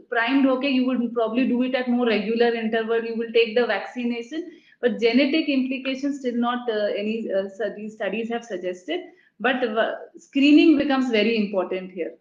प्राइम्ड 0.09 0.45
uh, 0.45 0.51
होके 0.51 0.67
you 0.67 0.85
would 0.85 1.13
probably 1.13 1.43
do 1.45 1.63
it 1.63 1.75
at 1.75 1.89
more 1.89 2.09
regular 2.09 2.55
interval 2.55 3.07
you 3.09 3.15
will 3.15 3.31
take 3.31 3.55
the 3.55 3.67
vaccination 3.69 4.43
but 4.85 4.99
genetic 4.99 5.49
implications 5.49 6.19
still 6.19 6.35
not 6.35 6.69
uh, 6.69 6.89
any 7.01 7.27
uh, 7.37 7.69
these 7.75 7.93
studies 7.95 8.29
have 8.29 8.45
suggested. 8.45 8.99
But 9.39 9.63
uh, 9.63 9.93
screening 10.17 10.77
becomes 10.77 11.09
very 11.09 11.35
important 11.37 11.91
here. 11.91 12.13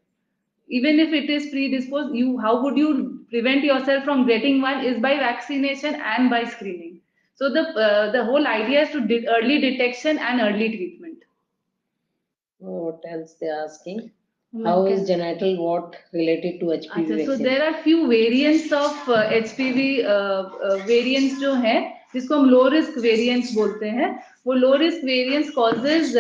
Even 0.68 0.98
if 0.98 1.12
it 1.12 1.28
is 1.28 1.50
predisposed 1.50 2.14
you 2.14 2.38
how 2.38 2.62
would 2.62 2.78
you 2.78 3.26
prevent 3.28 3.64
yourself 3.64 4.04
from 4.04 4.26
getting 4.26 4.62
one 4.62 4.82
is 4.82 4.98
by 4.98 5.14
vaccination 5.16 5.94
and 5.94 6.30
by 6.30 6.44
screening. 6.44 7.00
So 7.34 7.52
the 7.52 7.64
uh, 7.86 8.12
the 8.12 8.24
whole 8.24 8.46
idea 8.46 8.82
is 8.82 8.90
to 8.92 9.06
de 9.12 9.28
early 9.36 9.60
detection 9.60 10.18
and 10.18 10.40
early 10.40 10.68
treatment. 10.76 11.18
What 12.58 13.02
else 13.16 13.34
they 13.40 13.48
are 13.48 13.64
asking? 13.64 14.10
How 14.64 14.86
is 14.86 15.06
genital 15.06 15.56
wart 15.58 15.96
related 16.12 16.60
to 16.60 16.66
HPV 16.66 17.06
Achha, 17.08 17.26
so 17.26 17.36
there 17.36 17.62
are 17.68 17.82
few 17.82 18.06
variants 18.08 18.72
of 18.72 19.08
uh, 19.08 19.28
HPV 19.38 20.06
uh, 20.06 20.76
variants 20.90 21.40
जो 21.40 21.54
हैं 21.64 21.80
जिसको 22.14 22.34
हम 22.34 22.48
low 22.50 22.66
risk 22.68 22.98
variant 22.98 23.44
बोलते 23.54 23.88
हैं, 23.88 24.08
वो 24.46 24.52
low 24.52 24.74
risk 24.76 25.04
variant 25.04 25.54
causes 25.54 26.12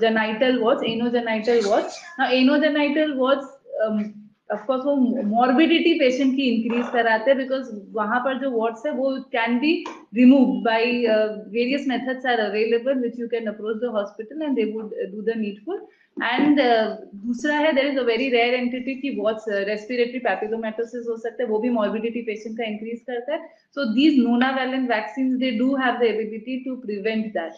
genital 0.00 0.58
watch 0.58 0.84
anogenital 0.84 1.60
watch 1.66 1.98
anogenital 2.32 3.12
watch 3.12 3.38
of course 4.52 4.84
वो 4.84 4.94
morbidity 5.26 5.92
patient 5.98 6.34
की 6.36 6.48
increase 6.48 6.88
कराते 6.92 7.30
हैं 7.30 7.38
बिकॉज़ 7.38 7.70
वहाँ 7.92 8.20
पर 8.24 8.38
जो 8.38 8.50
वॉट्स 8.50 8.86
है 8.86 8.92
वो 8.92 9.10
can 9.32 9.58
be 9.58 9.72
remove 10.14 10.60
by 10.64 10.84
various 11.48 11.86
methods 11.88 12.26
are 12.26 12.40
available 12.40 12.98
which 13.00 13.18
you 13.20 13.28
can 13.28 13.46
approach 13.46 13.76
the 13.82 13.90
hospital 13.94 14.42
and 14.42 14.54
they 14.56 14.64
would 14.72 14.94
do 15.12 15.22
the 15.22 15.36
needful 15.38 15.86
and 16.16 16.60
uh, 16.60 16.86
दूसरा 17.26 17.56
है 17.56 17.72
there 17.72 17.86
is 17.86 17.98
a 17.98 18.02
very 18.04 18.28
rare 18.28 18.54
entity 18.54 18.94
की 19.00 19.10
बहुत 19.10 19.44
रेस्पिरेटरी 19.48 20.18
पैपिलोमेटोसिस 20.20 21.06
हो 21.08 21.16
सकता 21.16 21.42
है 21.42 21.48
वो 21.48 21.58
भी 21.58 21.68
मॉर्बिडिटी 21.70 22.22
पेशेंट 22.22 22.56
का 22.58 22.64
इंक्रीज 22.64 23.00
करता 23.06 23.34
है। 23.34 23.46
So 23.76 23.84
these 23.94 24.18
nonavalent 24.24 24.88
vaccine 24.90 25.36
they 25.38 25.50
do 25.58 25.74
have 25.76 25.98
the 25.98 26.02
ability 26.04 26.56
to 26.64 26.74
prevent 26.86 27.26
that 27.34 27.54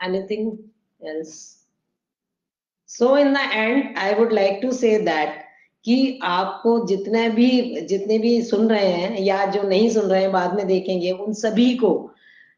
anything 0.00 0.52
else 1.00 1.32
so 2.98 3.16
in 3.18 3.32
the 3.34 3.40
end 3.52 3.98
I 3.98 4.14
would 4.14 4.32
like 4.32 4.58
to 4.62 4.72
say 4.72 4.98
that 4.98 5.28
कि 5.84 6.18
आपको 6.22 6.86
जितने 6.86 7.28
भी 7.28 7.80
जितने 7.80 8.18
भी 8.18 8.42
सुन 8.42 8.68
रहे 8.70 8.86
हैं 8.86 9.18
या 9.18 9.44
जो 9.46 9.62
नहीं 9.62 9.90
सुन 9.90 10.04
रहे 10.04 10.20
हैं, 10.22 10.32
बाद 10.32 10.54
में 10.54 10.66
देखेंगे 10.66 11.10
उन 11.10 11.32
सभी 11.32 11.74
को। 11.74 12.10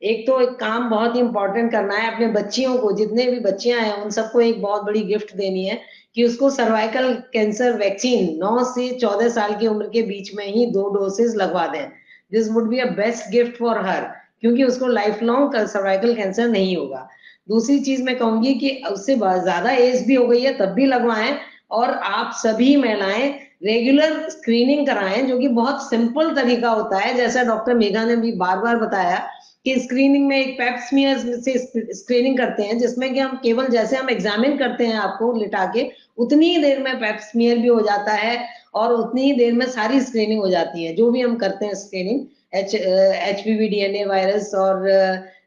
एक 0.03 0.27
तो 0.27 0.41
एक 0.41 0.49
काम 0.49 0.89
बहुत 0.91 1.15
ही 1.15 1.21
इंपॉर्टेंट 1.21 1.71
करना 1.73 1.97
है 1.97 2.15
अपने 2.15 2.27
बच्चियों 2.27 2.79
को, 2.79 2.93
जितने 2.93 3.27
भी 3.27 3.41
बच्चियाँ 3.41 3.81
हैं, 3.81 3.93
उन 3.93 4.11
सबको 4.11 4.41
एक 4.41 4.63
बहुत 4.63 4.83
बड़ी 4.83 5.01
गिफ्ट 5.01 5.35
देनी 5.37 5.65
है 5.65 5.81
कि 6.15 6.25
उसको 6.25 6.51
सर्वाइकल 6.51 7.13
कैंसर 7.33 7.77
वैक्सीन 7.79 8.37
9 8.39 8.65
से 8.65 8.91
14 8.99 9.29
साल 9.29 9.55
की 9.55 9.67
उम्र 9.67 9.89
के 9.89 10.03
बीच 10.03 10.35
में 10.35 10.47
ही 10.47 10.67
दो 10.67 10.89
डोसेज 10.89 11.37
लगवा 11.37 11.67
दें। 11.67 11.89
This 12.33 12.51
would 12.51 12.69
be 12.69 12.79
a 12.79 12.91
best 12.91 13.31
gift 13.31 13.57
for 13.57 13.79
her 13.79 14.01
क्योंकि 14.41 14.65
उसको 14.65 14.87
लाइफ 14.87 15.23
लॉन्ग 15.23 15.67
सर्वाइकल 15.67 16.15
कैंसर 16.15 16.49
नहीं 16.49 16.77
होगा। 16.77 17.09
दूसरी 17.49 17.79
चीज़ 17.81 18.03
मैं 18.03 18.17
कहूँगी 18.19 18.55
कि 18.55 18.71
उससे 18.91 19.15
ज़्यादा 19.17 19.71
एज 19.73 20.07
भी 20.07 20.15
हो 20.15 20.27
गई 20.27 20.41
है, 20.41 20.53
तब 20.59 20.73
भी 20.75 20.87
लगवाएँ 20.87 21.37
और 21.71 21.91
आप 21.91 22.33
सभी 22.37 22.77
महिलाएँ 22.77 23.29
रेगुलर 23.65 24.29
स्क्रीनिंग 24.31 24.87
कराएँ, 24.87 25.23
जो 25.23 25.39
कि 25.39 25.49
बहुत 25.51 25.83
सिंपल 25.83 26.35
तरीका 26.35 26.71
होता 26.71 26.99
है। 26.99 27.15
जैसा 27.17 27.43
डॉक्टर 27.45 27.75
मेघा 27.75 28.05
ने 28.05 28.17
भी 28.17 28.33
बार 28.37 28.59
बार 28.59 28.77
बताया 28.77 29.19
कि 29.67 29.79
स्क्रीनिंग 29.81 30.27
में 30.29 30.37
एक 30.39 30.55
पेप्समियर 30.59 31.19
से 31.19 31.57
स्क्रीनिंग 31.95 32.37
करते 32.39 32.63
हैं, 32.63 32.79
जिसमें 32.79 33.13
कि 33.15 33.21
हम 33.21 33.39
केवल 33.43 33.67
जैसे 33.69 33.97
हम 33.97 34.11
एग्जामिन 34.11 34.57
करते 34.59 34.87
हैं 34.87 34.95
आपको 34.97 35.33
लिटा 35.33 35.65
के, 35.67 35.89
उतनी 36.19 36.49
ही 36.49 36.63
देर 36.63 36.83
में 36.83 36.95
पैप्समियर 37.01 37.59
भी 37.59 37.69
हो 37.69 37.81
जाता 37.81 38.13
है 38.15 38.39
और 38.75 38.93
उतनी 38.93 39.23
ही 39.23 39.33
देर 39.33 39.53
में 39.53 39.67
सारी 39.69 40.01
स्क्रीनिंग 40.01 40.41
हो 40.41 40.49
जाती 40.49 40.85
है। 40.85 40.95
जो 40.97 41.11
भी 41.11 41.21
हम 41.21 41.37
करते 41.37 41.67
हैं 41.67 41.75
screening 41.75 42.21
H 42.55 42.75
H 42.75 43.41
P 43.41 43.55
V 43.57 43.69
DNA 43.69 44.05
virus 44.05 44.55
और 44.55 44.89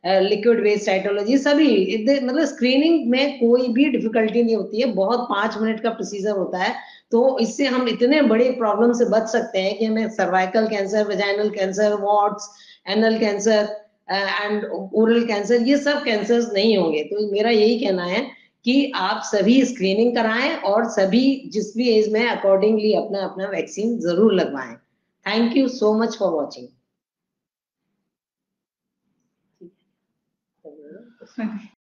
लिक्विड 0.06 0.60
वेस्ट 0.64 0.86
साइटोलॉजी 0.86 1.38
सभी 1.38 1.70
मतलब 2.00 2.44
स्क्रीनिंग 2.46 3.08
में 3.10 3.38
कोई 3.40 3.68
भी 3.74 3.86
डिफिकल्टी 3.90 4.44
नहीं 4.44 4.56
होती 4.56 4.82
है। 4.82 4.92
बहुत 4.94 5.20
पाँच 5.30 5.58
मिनट 5.62 5.80
का 5.80 5.90
प्रोसीजर 5.92 6.38
होता 6.38 6.58
है। 6.60 6.74
तो 7.12 7.38
इससे 7.40 7.66
हम 7.68 7.88
इतने 7.90 8.22
बड़े 8.24 8.50
प्रॉब्लम 8.54 8.94
से 8.94 9.06
बच 9.10 9.28
सकते 9.30 9.60
हैं 9.60 9.78
कि 9.78 9.86
हमें 9.86 10.10
cervical 10.12 10.68
cancer 10.68 11.08
vaginal 11.08 11.50
cancer 11.50 11.94
warts 12.02 12.50
anal 12.88 13.18
cancer 13.20 13.68
and 14.12 14.66
oral 14.94 15.26
cancer 15.28 15.62
ये 15.64 15.78
सब 15.78 16.04
कैंसर 16.04 16.52
नहीं 16.54 16.78
होंगे। 16.78 17.04
तो 17.04 17.32
मेरा 17.32 17.50
यही 17.50 17.80
कहना 17.80 18.04
है 18.06 18.22
कि 18.66 18.92
आप 18.96 19.22
सभी 19.26 19.64
स्क्रीनिंग 19.66 20.16
कराएँ 20.16 20.56
और 20.66 20.90
सभी 20.92 21.26
जिस 21.54 21.76
भी 21.78 21.90
एज 21.90 22.12
में 22.14 22.26
अकॉर्डिंगली 22.28 22.94
अपना 22.96 23.20
अपना 23.24 23.48
वैक्सीन 23.50 23.98
ज़रूर 24.00 24.34
लगवाएँ। 24.34 24.76
Thank 25.26 25.58
you 25.58 25.68
so 25.70 25.94
much 26.00 26.18
for 26.18 26.32
watching 26.32 26.68
Следующий. 31.36 31.72